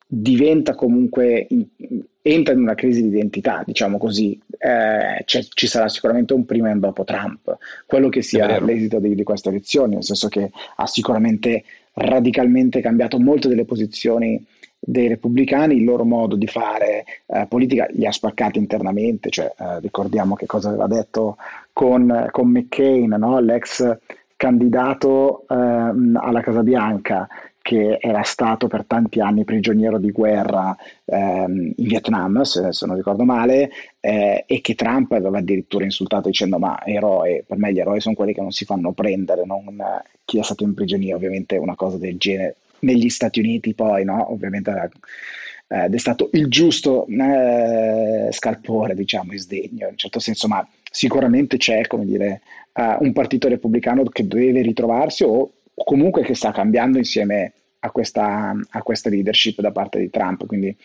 diventa 0.06 0.76
comunque, 0.76 1.48
in, 1.50 1.66
entra 2.22 2.54
in 2.54 2.62
una 2.62 2.76
crisi 2.76 3.02
di 3.02 3.10
identità, 3.10 3.64
diciamo 3.66 3.98
così, 3.98 4.40
eh, 4.58 5.24
ci 5.26 5.68
sarà 5.68 5.90
sicuramente 5.90 6.34
un 6.34 6.46
prima 6.46 6.70
e 6.70 6.74
un 6.74 6.80
dopo 6.80 7.04
Trump, 7.04 7.58
quello 7.86 8.10
che 8.10 8.22
sia 8.22 8.60
l'esito 8.62 9.00
di, 9.00 9.16
di 9.16 9.24
queste 9.24 9.50
elezioni, 9.50 9.96
nel 9.96 10.04
senso 10.04 10.30
che 10.30 10.52
ha 10.76 10.88
sicuramente 10.88 11.64
radicalmente 11.98 12.82
cambiato 12.82 13.20
molte 13.20 13.48
delle 13.48 13.66
posizioni 13.66 14.44
dei 14.80 15.08
repubblicani, 15.08 15.76
il 15.76 15.84
loro 15.84 16.06
modo 16.06 16.36
di 16.36 16.48
fare 16.48 17.06
eh, 17.26 17.46
politica 17.50 17.88
li 17.92 18.06
ha 18.06 18.12
spaccati 18.12 18.60
internamente, 18.60 19.30
cioè, 19.30 19.52
eh, 19.58 19.80
ricordiamo 19.80 20.36
che 20.36 20.46
cosa 20.46 20.70
aveva 20.70 20.88
detto 20.88 21.38
con, 21.74 22.28
con 22.32 22.50
McCain, 22.50 23.16
no? 23.18 23.40
l'ex 23.40 23.98
candidato 24.36 25.46
eh, 25.50 25.56
alla 25.56 26.42
Casa 26.42 26.62
Bianca 26.62 27.28
che 27.68 27.98
era 28.00 28.24
stato 28.24 28.68
per 28.68 28.86
tanti 28.86 29.20
anni 29.20 29.44
prigioniero 29.44 29.98
di 29.98 30.12
guerra 30.12 30.74
ehm, 31.04 31.74
in 31.76 31.86
Vietnam, 31.86 32.44
se, 32.44 32.72
se, 32.72 32.86
non 32.86 32.96
ricordo 32.96 33.26
male, 33.26 33.70
eh, 34.00 34.46
e 34.48 34.62
che 34.62 34.74
Trump 34.74 35.12
aveva 35.12 35.40
addirittura 35.40 35.84
insultato 35.84 36.30
dicendo 36.30 36.60
ma 36.60 36.80
eroe, 36.86 37.44
per 37.46 37.58
me 37.58 37.74
gli 37.74 37.80
eroi 37.80 38.00
sono 38.00 38.16
quelli 38.16 38.34
che 38.34 38.40
non 38.40 38.52
si 38.52 38.64
fanno 38.64 38.94
prendere, 38.94 39.44
non 39.46 39.66
chi 40.24 40.40
è 40.40 40.44
stato 40.44 40.64
in 40.64 40.76
prigionia, 40.76 41.18
ovviamente 41.18 41.58
una 41.58 41.76
cosa 41.76 41.98
del 41.98 42.16
genere 42.18 42.56
negli 42.80 43.10
Stati 43.10 43.42
Uniti 43.42 43.74
poi, 43.74 44.06
no? 44.06 44.32
ovviamente 44.32 44.72
eh, 45.68 45.84
ed 45.84 45.94
è 45.94 45.98
stato 45.98 46.30
il 46.32 46.48
giusto 46.48 47.06
eh, 47.08 48.30
scalpore, 48.32 48.96
diciamo, 48.96 49.34
in 49.34 49.40
sdegno, 49.40 49.88
in 49.88 49.92
un 49.92 49.98
certo 49.98 50.20
senso, 50.20 50.48
ma 50.48 50.66
sicuramente 50.90 51.58
c'è, 51.58 51.86
come 51.86 52.06
dire, 52.06 52.42
uh, 52.72 53.04
un 53.04 53.12
partito 53.12 53.50
repubblicano 53.50 54.04
che 54.04 54.26
deve 54.26 54.62
ritrovarsi 54.62 55.24
o 55.26 55.52
comunque 55.84 56.24
che 56.24 56.36
sta 56.36 56.52
cambiando 56.52 56.98
insieme 56.98 57.54
a 57.80 57.92
questa, 57.92 58.54
a 58.70 58.82
questa 58.82 59.10
leadership 59.10 59.62
da 59.62 59.72
parte 59.72 60.00
di 60.00 60.10
Trump, 60.10 60.46
quindi 60.46 60.76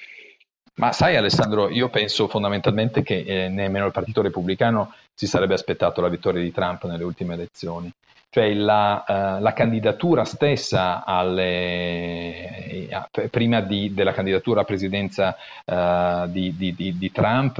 ma 0.75 0.91
sai 0.91 1.17
Alessandro, 1.17 1.69
io 1.69 1.91
penso 1.91 2.29
fondamentalmente 2.29 3.03
che 3.03 3.25
eh, 3.27 3.49
nemmeno 3.49 3.85
il 3.85 3.93
Partito 3.93 4.23
Repubblicano 4.23 4.95
si 5.13 5.27
sarebbe 5.27 5.53
aspettato 5.53 6.01
la 6.01 6.09
vittoria 6.09 6.41
di 6.41 6.51
Trump 6.51 6.85
nelle 6.85 7.05
ultime 7.05 7.35
elezioni. 7.35 7.93
Cioè 8.31 8.55
la, 8.55 9.05
uh, 9.07 9.43
la 9.43 9.53
candidatura 9.53 10.25
stessa 10.25 11.05
alle, 11.05 12.89
a, 12.91 13.07
prima 13.29 13.61
di, 13.61 13.93
della 13.93 14.13
candidatura 14.13 14.63
a 14.63 14.65
presidenza 14.65 15.37
uh, 15.67 16.27
di, 16.31 16.57
di, 16.57 16.75
di, 16.75 17.13
Trump, 17.13 17.59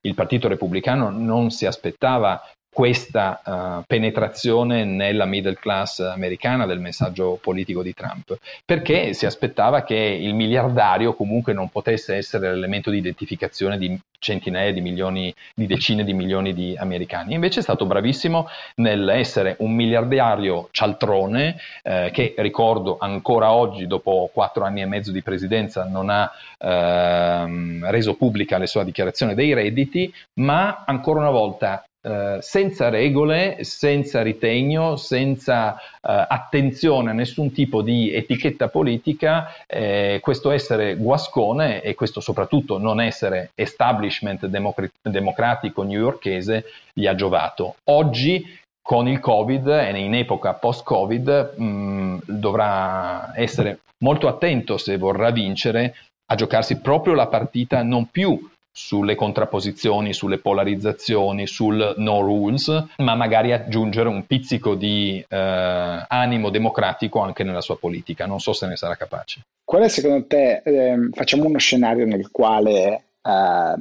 il 0.00 0.14
Partito 0.14 0.48
Repubblicano 0.48 1.10
non 1.10 1.50
si 1.50 1.66
aspettava 1.66 2.42
questa 2.74 3.40
uh, 3.44 3.84
penetrazione 3.86 4.84
nella 4.84 5.26
middle 5.26 5.54
class 5.54 6.00
americana 6.00 6.66
del 6.66 6.80
messaggio 6.80 7.38
politico 7.40 7.84
di 7.84 7.94
Trump, 7.94 8.36
perché 8.64 9.14
si 9.14 9.26
aspettava 9.26 9.84
che 9.84 9.94
il 9.94 10.34
miliardario 10.34 11.14
comunque 11.14 11.52
non 11.52 11.70
potesse 11.70 12.16
essere 12.16 12.52
l'elemento 12.52 12.90
di 12.90 12.98
identificazione 12.98 13.78
di 13.78 13.96
centinaia 14.18 14.72
di 14.72 14.80
milioni, 14.80 15.32
di 15.54 15.66
decine 15.66 16.02
di 16.02 16.14
milioni 16.14 16.52
di 16.52 16.74
americani. 16.76 17.34
Invece 17.34 17.60
è 17.60 17.62
stato 17.62 17.86
bravissimo 17.86 18.48
nell'essere 18.76 19.54
un 19.60 19.72
miliardario 19.72 20.68
cialtrone 20.72 21.56
eh, 21.82 22.10
che 22.12 22.34
ricordo 22.38 22.96
ancora 22.98 23.52
oggi, 23.52 23.86
dopo 23.86 24.30
quattro 24.32 24.64
anni 24.64 24.80
e 24.80 24.86
mezzo 24.86 25.12
di 25.12 25.22
presidenza, 25.22 25.84
non 25.84 26.10
ha 26.10 26.28
ehm, 26.58 27.88
reso 27.88 28.14
pubblica 28.14 28.58
le 28.58 28.66
sue 28.66 28.84
dichiarazioni 28.84 29.34
dei 29.34 29.54
redditi, 29.54 30.12
ma 30.40 30.82
ancora 30.84 31.20
una 31.20 31.30
volta 31.30 31.84
eh, 32.06 32.36
senza 32.42 32.90
regole, 32.90 33.64
senza 33.64 34.20
ritegno, 34.20 34.96
senza 34.96 35.74
eh, 35.74 35.78
attenzione 36.02 37.08
a 37.08 37.14
nessun 37.14 37.50
tipo 37.50 37.80
di 37.80 38.12
etichetta 38.12 38.68
politica, 38.68 39.50
eh, 39.66 40.18
questo 40.20 40.50
essere 40.50 40.96
guascone 40.96 41.80
e 41.80 41.94
questo 41.94 42.20
soprattutto 42.20 42.76
non 42.76 43.00
essere 43.00 43.52
establishment 43.54 44.44
democr- 44.44 44.92
democratico 45.00 45.82
newyorkese 45.82 46.64
gli 46.92 47.06
ha 47.06 47.14
giovato. 47.14 47.76
Oggi 47.84 48.44
con 48.82 49.08
il 49.08 49.18
Covid 49.18 49.66
e 49.66 49.98
in 49.98 50.14
epoca 50.14 50.52
post-Covid 50.52 51.54
mh, 51.56 51.64
mm, 51.64 52.18
dovrà 52.26 53.32
essere 53.34 53.78
molto 54.04 54.28
attento 54.28 54.76
se 54.76 54.98
vorrà 54.98 55.30
vincere 55.30 55.94
a 56.26 56.34
giocarsi 56.34 56.80
proprio 56.80 57.14
la 57.14 57.28
partita 57.28 57.82
non 57.82 58.10
più 58.10 58.38
sulle 58.76 59.14
contrapposizioni, 59.14 60.12
sulle 60.12 60.38
polarizzazioni, 60.38 61.46
sul 61.46 61.94
no 61.96 62.20
rules, 62.22 62.86
ma 62.96 63.14
magari 63.14 63.52
aggiungere 63.52 64.08
un 64.08 64.26
pizzico 64.26 64.74
di 64.74 65.24
eh, 65.28 66.04
animo 66.08 66.50
democratico 66.50 67.20
anche 67.20 67.44
nella 67.44 67.60
sua 67.60 67.78
politica. 67.78 68.26
Non 68.26 68.40
so 68.40 68.52
se 68.52 68.66
ne 68.66 68.74
sarà 68.74 68.96
capace. 68.96 69.42
Qual 69.64 69.82
è 69.82 69.88
secondo 69.88 70.26
te, 70.26 70.60
eh, 70.64 71.08
facciamo 71.12 71.44
uno 71.44 71.58
scenario 71.58 72.04
nel 72.04 72.32
quale 72.32 73.04
eh, 73.22 73.74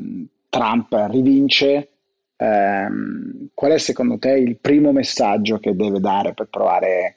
Trump 0.49 1.07
rivince, 1.09 1.89
ehm, 2.37 3.47
qual 3.55 3.71
è 3.71 3.79
secondo 3.79 4.19
te 4.19 4.33
il 4.33 4.57
primo 4.57 4.91
messaggio 4.91 5.57
che 5.57 5.75
deve 5.75 5.99
dare 5.99 6.35
per 6.35 6.49
provare 6.49 7.15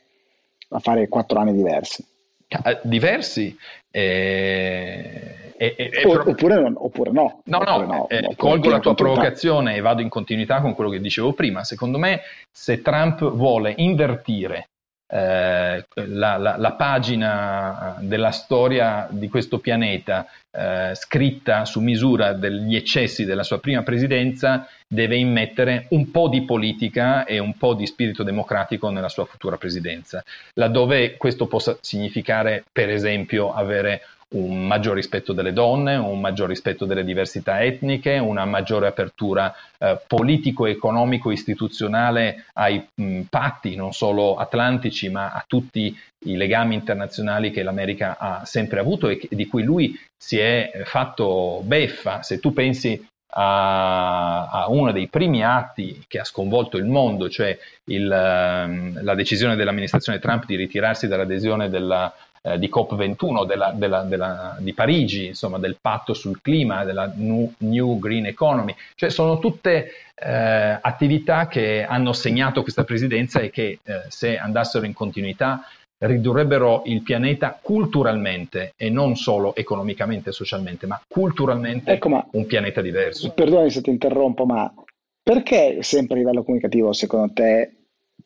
a 0.70 0.78
fare 0.78 1.08
quattro 1.08 1.40
anni 1.40 1.52
diversi? 1.52 2.02
Eh, 2.48 2.80
diversi? 2.84 3.54
Eh 3.98 5.36
e, 5.58 5.74
e, 5.78 6.06
oppure, 6.06 6.60
non, 6.60 6.74
oppure, 6.76 7.10
no. 7.10 7.40
No, 7.44 7.58
oppure 7.58 7.86
no, 7.86 7.94
no 7.94 8.08
eh, 8.08 8.34
colgo 8.36 8.68
la 8.68 8.78
tua 8.78 8.94
provocazione 8.94 9.74
e 9.74 9.80
vado 9.80 10.02
in 10.02 10.08
continuità 10.08 10.60
con 10.60 10.74
quello 10.74 10.90
che 10.90 11.00
dicevo 11.00 11.32
prima. 11.32 11.64
Secondo 11.64 11.98
me, 11.98 12.20
se 12.50 12.82
Trump 12.82 13.30
vuole 13.30 13.72
invertire 13.78 14.68
eh, 15.08 15.86
la, 15.94 16.36
la, 16.36 16.56
la, 16.56 16.72
pagina 16.72 17.96
della 18.00 18.32
storia 18.32 19.06
di 19.08 19.28
questo 19.28 19.58
pianeta 19.58 20.26
eh, 20.50 20.92
scritta 20.94 21.64
su 21.64 21.80
misura 21.80 22.32
degli 22.32 22.74
eccessi 22.74 23.24
della 23.24 23.44
sua 23.44 23.60
prima 23.60 23.82
presidenza, 23.82 24.68
deve 24.88 25.16
immettere 25.16 25.86
un 25.90 26.10
po' 26.10 26.28
di 26.28 26.44
politica 26.44 27.24
e 27.24 27.38
un 27.38 27.56
po' 27.56 27.74
di 27.74 27.86
spirito 27.86 28.24
democratico 28.24 28.90
nella 28.90 29.08
sua 29.08 29.26
futura 29.26 29.56
presidenza, 29.56 30.24
laddove 30.54 31.16
questo 31.16 31.46
possa 31.46 31.76
significare, 31.80 32.64
per 32.72 32.90
esempio, 32.90 33.52
avere 33.52 34.02
un 34.34 34.66
maggior 34.66 34.96
rispetto 34.96 35.32
delle 35.32 35.52
donne, 35.52 35.94
un 35.94 36.20
maggior 36.20 36.48
rispetto 36.48 36.84
delle 36.84 37.04
diversità 37.04 37.62
etniche, 37.62 38.18
una 38.18 38.44
maggiore 38.44 38.88
apertura 38.88 39.54
eh, 39.78 40.00
politico-economico-istituzionale 40.04 42.46
ai 42.54 42.84
mh, 42.92 43.20
patti 43.30 43.76
non 43.76 43.92
solo 43.92 44.34
atlantici 44.36 45.08
ma 45.08 45.30
a 45.30 45.44
tutti 45.46 45.96
i 46.26 46.36
legami 46.36 46.74
internazionali 46.74 47.52
che 47.52 47.62
l'America 47.62 48.16
ha 48.18 48.44
sempre 48.44 48.80
avuto 48.80 49.08
e 49.08 49.16
che, 49.16 49.28
di 49.30 49.46
cui 49.46 49.62
lui 49.62 49.96
si 50.16 50.38
è 50.38 50.82
fatto 50.84 51.62
beffa. 51.64 52.22
Se 52.22 52.40
tu 52.40 52.52
pensi 52.52 53.00
a, 53.38 54.48
a, 54.48 54.68
uno 54.68 54.92
dei 54.92 55.08
primi 55.08 55.44
atti 55.44 56.04
che 56.08 56.18
ha 56.18 56.24
sconvolto 56.24 56.78
il 56.78 56.86
mondo, 56.86 57.28
cioè 57.28 57.56
il, 57.84 58.10
ehm, 58.10 59.04
la 59.04 59.14
decisione 59.14 59.56
dell'amministrazione 59.56 60.18
Trump 60.18 60.46
di 60.46 60.56
ritirarsi 60.56 61.06
dall'adesione 61.06 61.68
della, 61.68 62.10
eh, 62.46 62.58
di 62.60 62.70
COP21 62.72 63.44
della, 63.44 63.72
della, 63.74 64.02
della, 64.02 64.56
di 64.60 64.72
Parigi, 64.72 65.26
insomma 65.26 65.58
del 65.58 65.78
patto 65.80 66.14
sul 66.14 66.40
clima, 66.40 66.84
della 66.84 67.12
New, 67.12 67.52
New 67.58 67.98
Green 67.98 68.26
Economy, 68.26 68.72
cioè 68.94 69.10
sono 69.10 69.40
tutte 69.40 69.90
eh, 70.14 70.78
attività 70.80 71.48
che 71.48 71.84
hanno 71.84 72.12
segnato 72.12 72.62
questa 72.62 72.84
presidenza 72.84 73.40
e 73.40 73.50
che 73.50 73.80
eh, 73.82 74.02
se 74.08 74.38
andassero 74.38 74.86
in 74.86 74.92
continuità 74.92 75.66
ridurrebbero 75.98 76.82
il 76.84 77.02
pianeta 77.02 77.58
culturalmente 77.60 78.74
e 78.76 78.90
non 78.90 79.16
solo 79.16 79.56
economicamente 79.56 80.28
e 80.28 80.32
socialmente, 80.32 80.86
ma 80.86 81.00
culturalmente 81.08 81.92
ecco, 81.92 82.10
ma, 82.10 82.24
un 82.32 82.46
pianeta 82.46 82.80
diverso. 82.80 83.32
Perdoni 83.32 83.70
se 83.70 83.80
ti 83.80 83.90
interrompo, 83.90 84.44
ma 84.44 84.72
perché 85.20 85.82
sempre 85.82 86.14
a 86.14 86.18
livello 86.18 86.44
comunicativo 86.44 86.92
secondo 86.92 87.32
te 87.32 87.72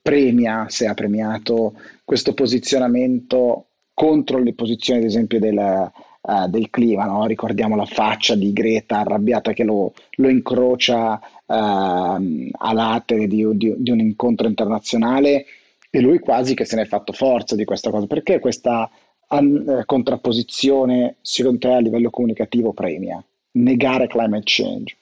premia, 0.02 0.66
se 0.68 0.86
ha 0.86 0.94
premiato 0.94 1.74
questo 2.04 2.34
posizionamento 2.34 3.69
contro 4.00 4.38
le 4.38 4.54
posizioni 4.54 5.00
ad 5.00 5.04
esempio 5.04 5.38
del, 5.38 5.58
uh, 5.58 6.48
del 6.48 6.70
clima? 6.70 7.04
No? 7.04 7.26
Ricordiamo 7.26 7.76
la 7.76 7.84
faccia 7.84 8.34
di 8.34 8.50
Greta 8.54 9.00
arrabbiata 9.00 9.52
che 9.52 9.62
lo, 9.62 9.92
lo 10.12 10.28
incrocia 10.30 11.20
uh, 11.44 11.52
a 11.52 12.72
latere 12.72 13.26
di, 13.26 13.46
di, 13.58 13.74
di 13.76 13.90
un 13.90 13.98
incontro 13.98 14.48
internazionale 14.48 15.44
e 15.90 16.00
lui 16.00 16.18
quasi 16.18 16.54
che 16.54 16.64
se 16.64 16.76
ne 16.76 16.82
è 16.82 16.86
fatto 16.86 17.12
forza 17.12 17.54
di 17.56 17.66
questa 17.66 17.90
cosa. 17.90 18.06
Perché 18.06 18.38
questa 18.38 18.88
an- 19.28 19.66
eh, 19.68 19.84
contrapposizione, 19.84 21.16
secondo 21.20 21.58
te, 21.58 21.68
a 21.68 21.80
livello 21.80 22.08
comunicativo 22.08 22.72
premia? 22.72 23.22
Negare 23.52 24.06
climate 24.06 24.44
change? 24.46 24.96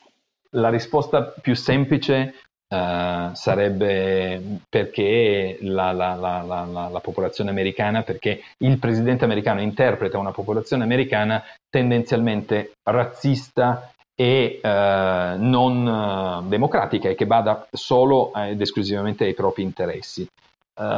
La 0.50 0.70
risposta 0.70 1.22
più 1.40 1.54
semplice 1.54 2.34
uh, 2.68 3.34
sarebbe 3.34 4.60
perché 4.68 5.58
la, 5.62 5.92
la, 5.92 6.14
la, 6.14 6.88
la, 6.90 7.00
popolazione 7.00 7.50
americana, 7.50 8.02
perché 8.02 8.42
il 8.58 8.78
presidente 8.78 9.24
americano 9.24 9.60
interpreta 9.60 10.18
una 10.18 10.32
popolazione 10.32 10.84
americana 10.84 11.42
tendenzialmente 11.68 12.72
razzista 12.82 13.90
e 14.14 14.60
uh, 14.62 14.68
non 15.42 15.86
uh, 15.86 16.48
democratica 16.48 17.08
e 17.08 17.14
che 17.14 17.26
bada 17.26 17.66
solo 17.70 18.32
ed 18.34 18.60
esclusivamente 18.60 19.24
ai 19.24 19.34
propri 19.34 19.62
interessi. 19.62 20.26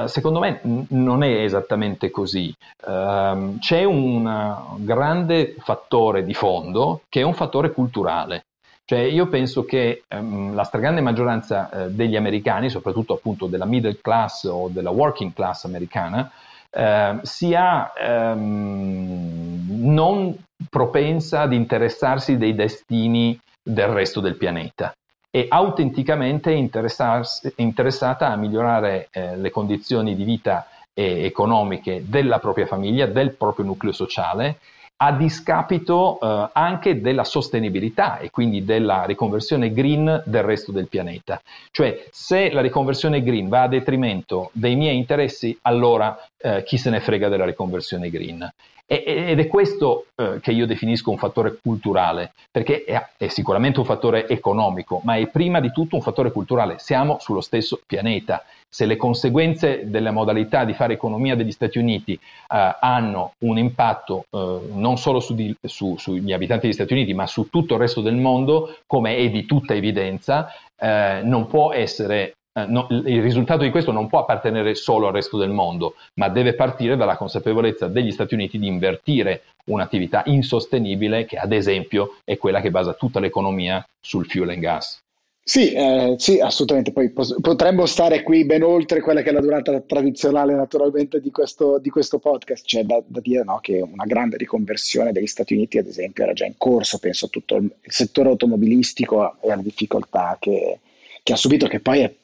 Secondo 0.05 0.41
me 0.41 0.61
n- 0.65 0.85
non 0.91 1.23
è 1.23 1.43
esattamente 1.43 2.11
così. 2.11 2.55
Uh, 2.87 3.57
c'è 3.61 3.83
un 3.85 4.77
grande 4.77 5.55
fattore 5.59 6.23
di 6.23 6.35
fondo 6.35 7.01
che 7.09 7.21
è 7.21 7.25
un 7.25 7.33
fattore 7.33 7.73
culturale. 7.73 8.43
Cioè 8.91 9.03
io 9.03 9.29
penso 9.29 9.65
che 9.65 10.03
um, 10.09 10.53
la 10.53 10.65
stragrande 10.65 11.01
maggioranza 11.01 11.69
uh, 11.71 11.91
degli 11.91 12.17
americani, 12.17 12.69
soprattutto 12.69 13.15
appunto 13.15 13.47
della 13.47 13.65
middle 13.65 14.01
class 14.01 14.43
o 14.51 14.69
della 14.69 14.91
working 14.91 15.33
class 15.33 15.65
americana, 15.65 16.29
ehm, 16.69 17.21
sia 17.23 17.93
um, 18.35 19.65
non 19.69 20.37
propensa 20.69 21.43
ad 21.43 21.53
interessarsi 21.53 22.37
dei 22.37 22.53
destini 22.57 23.39
del 23.63 23.87
resto 23.87 24.19
del 24.19 24.37
pianeta 24.37 24.93
è 25.31 25.47
autenticamente 25.49 26.51
interessata 26.51 28.27
a 28.27 28.35
migliorare 28.35 29.07
eh, 29.13 29.37
le 29.37 29.51
condizioni 29.53 30.17
di 30.17 30.25
vita 30.25 30.67
eh, 30.93 31.25
economiche 31.25 32.03
della 32.09 32.41
propria 32.41 32.67
famiglia, 32.67 33.07
del 33.07 33.37
proprio 33.37 33.67
nucleo 33.67 33.93
sociale, 33.93 34.59
a 35.03 35.13
discapito 35.13 36.19
eh, 36.21 36.51
anche 36.53 37.01
della 37.01 37.25
sostenibilità 37.25 38.19
e 38.19 38.31
quindi 38.31 38.65
della 38.65 39.05
riconversione 39.05 39.73
green 39.73 40.23
del 40.27 40.43
resto 40.43 40.73
del 40.73 40.89
pianeta. 40.89 41.41
Cioè, 41.71 42.07
se 42.11 42.51
la 42.51 42.61
riconversione 42.61 43.23
green 43.23 43.49
va 43.49 43.63
a 43.63 43.69
detrimento 43.69 44.51
dei 44.53 44.77
miei 44.77 44.97
interessi, 44.97 45.57
allora 45.63 46.19
eh, 46.37 46.63
chi 46.65 46.77
se 46.77 46.91
ne 46.91 47.01
frega 47.01 47.29
della 47.29 47.47
riconversione 47.47 48.11
green. 48.11 48.47
Ed 48.93 49.39
è 49.39 49.47
questo 49.47 50.07
eh, 50.17 50.41
che 50.43 50.51
io 50.51 50.67
definisco 50.67 51.13
un 51.13 51.17
fattore 51.17 51.59
culturale, 51.63 52.33
perché 52.51 52.83
è, 52.83 53.29
sicuramente 53.29 53.79
un 53.79 53.85
fattore 53.85 54.27
economico, 54.27 55.01
ma 55.05 55.15
è 55.15 55.29
prima 55.29 55.61
di 55.61 55.71
tutto 55.71 55.95
un 55.95 56.03
fattore 56.03 56.33
culturale. 56.33 56.75
Siamo 56.81 57.19
sullo 57.21 57.41
stesso 57.41 57.81
pianeta. 57.87 58.43
Se 58.69 58.87
le 58.87 58.97
conseguenze 58.97 59.89
della 59.89 60.11
modalità 60.11 60.65
di 60.65 60.75
fare 60.75 60.95
economia 60.95 61.37
degli 61.37 61.53
Stati 61.53 61.79
Uniti 61.79 62.15
eh, 62.15 62.77
hanno 62.81 63.35
un 63.45 63.59
impatto 63.59 64.25
eh, 64.29 64.59
non 64.73 64.99
solo 64.99 65.21
su 65.21 65.37
di, 65.37 65.55
su, 65.63 65.95
sugli 65.97 66.33
abitanti 66.33 66.67
degli 66.67 66.75
Stati 66.75 66.93
Uniti, 66.93 67.15
ma 67.15 67.29
su 67.29 67.49
tutto 67.49 67.75
il 67.75 67.81
resto 67.81 68.01
del 68.01 68.17
mondo, 68.17 68.77
come 68.89 69.17
è 69.17 69.31
di 69.31 69.47
tutta 69.47 69.73
evidenza, 69.73 70.53
eh, 70.77 71.21
non 71.23 71.47
può 71.47 71.73
essere 71.73 72.35
eh, 72.53 72.67
no, 72.67 72.87
il 72.91 73.23
risultato 73.23 73.63
di 73.63 73.71
questo 73.71 73.93
non 73.93 74.09
può 74.09 74.21
appartenere 74.21 74.75
solo 74.75 75.07
al 75.07 75.13
resto 75.13 75.39
del 75.39 75.51
mondo, 75.51 75.95
ma 76.15 76.29
deve 76.29 76.55
partire 76.55 76.97
dalla 76.97 77.17
consapevolezza 77.17 77.87
degli 77.87 78.11
Stati 78.11 78.35
Uniti 78.35 78.59
di 78.59 78.67
invertire 78.67 79.43
un'attività 79.67 80.23
insostenibile 80.27 81.25
che 81.27 81.37
ad 81.37 81.53
esempio 81.53 82.17
è 82.25 82.37
quella 82.37 82.61
che 82.61 82.71
basa 82.71 82.95
tutta 82.95 83.21
l'economia 83.21 83.87
sul 84.01 84.27
fuel 84.27 84.51
and 84.51 84.61
gas. 84.61 85.01
Sì, 85.43 85.73
eh, 85.73 86.15
sì, 86.19 86.39
assolutamente. 86.39 86.93
Poi 86.93 87.11
potremmo 87.41 87.87
stare 87.87 88.23
qui 88.23 88.45
ben 88.45 88.63
oltre 88.63 89.01
quella 89.01 89.23
che 89.23 89.31
è 89.31 89.33
la 89.33 89.41
durata 89.41 89.81
tradizionale, 89.81 90.55
naturalmente, 90.55 91.21
di 91.21 91.31
questo, 91.31 91.79
di 91.79 91.89
questo 91.89 92.19
podcast. 92.19 92.65
C'è 92.65 92.85
da, 92.85 93.03
da 93.05 93.21
dire 93.21 93.43
no, 93.43 93.59
che 93.61 93.81
una 93.81 94.05
grande 94.05 94.37
riconversione 94.37 95.13
degli 95.13 95.27
Stati 95.27 95.55
Uniti, 95.55 95.79
ad 95.79 95.87
esempio, 95.87 96.23
era 96.23 96.35
già 96.35 96.45
in 96.45 96.55
corso. 96.57 96.99
Penso 96.99 97.27
a 97.27 97.29
tutto 97.31 97.57
il, 97.57 97.65
il 97.65 97.93
settore 97.93 98.29
automobilistico 98.29 99.41
e 99.41 99.51
alle 99.51 99.63
difficoltà 99.63 100.37
che, 100.39 100.79
che 101.23 101.33
ha 101.33 101.37
subito, 101.37 101.67
che 101.67 101.81
poi 101.81 102.01
è 102.01 102.15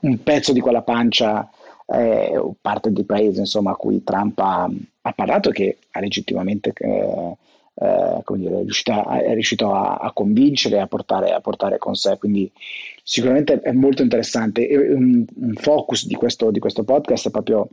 un 0.00 0.22
pezzo 0.22 0.52
di 0.52 0.60
quella 0.60 0.82
pancia 0.82 1.50
eh, 1.86 2.52
parte 2.60 2.92
dei 2.92 3.04
paesi 3.04 3.38
insomma, 3.38 3.72
a 3.72 3.76
cui 3.76 4.02
Trump 4.02 4.38
ha, 4.38 4.68
ha 5.02 5.12
parlato 5.12 5.50
che 5.50 5.78
ha 5.90 6.00
legittimamente 6.00 6.72
eh, 6.76 7.36
eh, 7.78 8.22
dire, 8.36 8.58
è 8.58 8.62
riuscito, 8.62 8.92
a, 8.92 9.20
è 9.20 9.32
riuscito 9.32 9.72
a, 9.72 9.96
a 9.96 10.12
convincere 10.12 10.76
e 10.76 10.80
a 10.80 10.86
portare, 10.86 11.32
a 11.32 11.40
portare, 11.40 11.78
con 11.78 11.94
sé. 11.94 12.16
Quindi 12.18 12.50
sicuramente 13.02 13.60
è 13.60 13.72
molto 13.72 14.02
interessante. 14.02 14.66
E 14.66 14.92
un, 14.92 15.24
un 15.34 15.54
focus 15.54 16.06
di 16.06 16.14
questo, 16.14 16.50
di 16.50 16.58
questo 16.58 16.84
podcast 16.84 17.28
è 17.28 17.30
proprio 17.30 17.68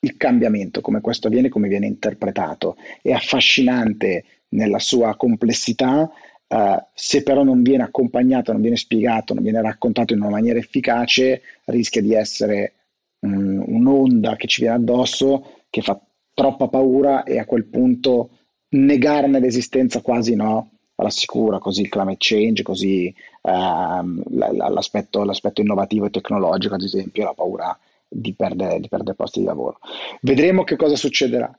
il 0.00 0.16
cambiamento, 0.16 0.80
come 0.80 1.00
questo 1.00 1.28
avviene, 1.28 1.48
come 1.48 1.68
viene 1.68 1.86
interpretato. 1.86 2.76
È 3.00 3.12
affascinante 3.12 4.24
nella 4.50 4.78
sua 4.78 5.16
complessità, 5.16 6.10
Uh, 6.46 6.76
se 6.94 7.22
però 7.22 7.42
non 7.42 7.62
viene 7.62 7.82
accompagnato, 7.82 8.52
non 8.52 8.60
viene 8.60 8.76
spiegato, 8.76 9.34
non 9.34 9.42
viene 9.42 9.62
raccontato 9.62 10.12
in 10.12 10.20
una 10.20 10.30
maniera 10.30 10.58
efficace, 10.58 11.42
rischia 11.64 12.02
di 12.02 12.14
essere 12.14 12.74
um, 13.20 13.64
un'onda 13.66 14.36
che 14.36 14.46
ci 14.46 14.60
viene 14.60 14.76
addosso, 14.76 15.62
che 15.70 15.80
fa 15.82 16.00
troppa 16.32 16.68
paura 16.68 17.24
e 17.24 17.38
a 17.38 17.46
quel 17.46 17.64
punto 17.64 18.30
negarne 18.70 19.40
l'esistenza 19.40 20.00
quasi 20.00 20.34
no, 20.34 20.70
alla 20.96 21.10
sicura, 21.10 21.58
così 21.58 21.82
il 21.82 21.88
climate 21.88 22.16
change, 22.18 22.62
così 22.62 23.12
uh, 23.42 24.22
l'aspetto, 24.28 25.24
l'aspetto, 25.24 25.60
innovativo 25.60 26.06
e 26.06 26.10
tecnologico, 26.10 26.74
ad 26.74 26.82
esempio, 26.82 27.24
la 27.24 27.34
paura 27.34 27.76
di 28.08 28.32
perdere, 28.34 28.78
di 28.78 28.88
perdere 28.88 29.16
posti 29.16 29.40
di 29.40 29.46
lavoro. 29.46 29.78
Vedremo 30.20 30.62
che 30.62 30.76
cosa 30.76 30.94
succederà. 30.94 31.52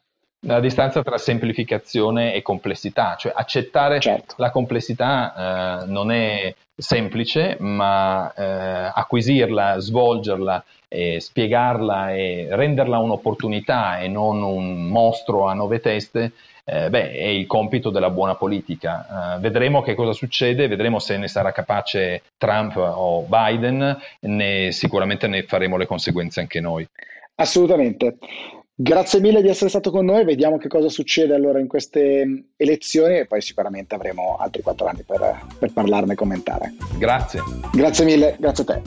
La 0.46 0.60
distanza 0.60 1.02
tra 1.02 1.18
semplificazione 1.18 2.34
e 2.34 2.42
complessità, 2.42 3.16
cioè 3.18 3.34
accettare 3.36 4.00
certo. 4.00 4.36
la 4.38 4.52
complessità 4.52 5.82
eh, 5.82 5.86
non 5.88 6.12
è 6.12 6.54
semplice, 6.76 7.58
ma 7.60 8.32
eh, 8.34 8.92
acquisirla, 8.94 9.80
svolgerla, 9.80 10.64
e 10.88 11.20
spiegarla 11.20 12.14
e 12.14 12.48
renderla 12.52 13.00
un'opportunità 13.00 14.00
e 14.00 14.08
non 14.08 14.42
un 14.42 14.88
mostro 14.88 15.48
a 15.48 15.54
nove 15.54 15.80
teste, 15.80 16.32
eh, 16.64 16.90
beh, 16.90 17.12
è 17.12 17.26
il 17.26 17.48
compito 17.48 17.90
della 17.90 18.10
buona 18.10 18.36
politica. 18.36 19.36
Eh, 19.36 19.40
vedremo 19.40 19.82
che 19.82 19.94
cosa 19.94 20.14
succede, 20.14 20.68
vedremo 20.68 21.00
se 21.00 21.18
ne 21.18 21.28
sarà 21.28 21.52
capace 21.52 22.22
Trump 22.38 22.76
o 22.78 23.26
Biden, 23.28 23.98
ne, 24.22 24.72
sicuramente 24.72 25.28
ne 25.28 25.44
faremo 25.44 25.78
le 25.78 25.86
conseguenze 25.86 26.40
anche 26.40 26.62
noi. 26.62 26.88
Assolutamente. 27.36 28.18
Grazie 28.78 29.22
mille 29.22 29.42
di 29.42 29.48
essere 29.48 29.70
stato 29.70 29.90
con 29.90 30.04
noi, 30.04 30.26
vediamo 30.26 30.58
che 30.58 30.68
cosa 30.68 30.90
succede 30.90 31.34
allora 31.34 31.62
in 31.62 31.68
queste 31.68 32.48
elezioni 32.58 33.20
e 33.20 33.26
poi 33.26 33.40
sicuramente 33.42 33.96
avremo 33.96 34.36
altri 34.38 34.62
quattro 34.62 34.88
anni 34.88 35.04
per, 35.04 35.46
per 35.58 35.72
parlarne 35.72 36.12
e 36.12 36.16
commentare. 36.18 36.74
Grazie. 36.98 37.40
Grazie 37.72 38.04
mille, 38.04 38.36
grazie 38.38 38.64
a 38.68 38.74
te. 38.74 38.82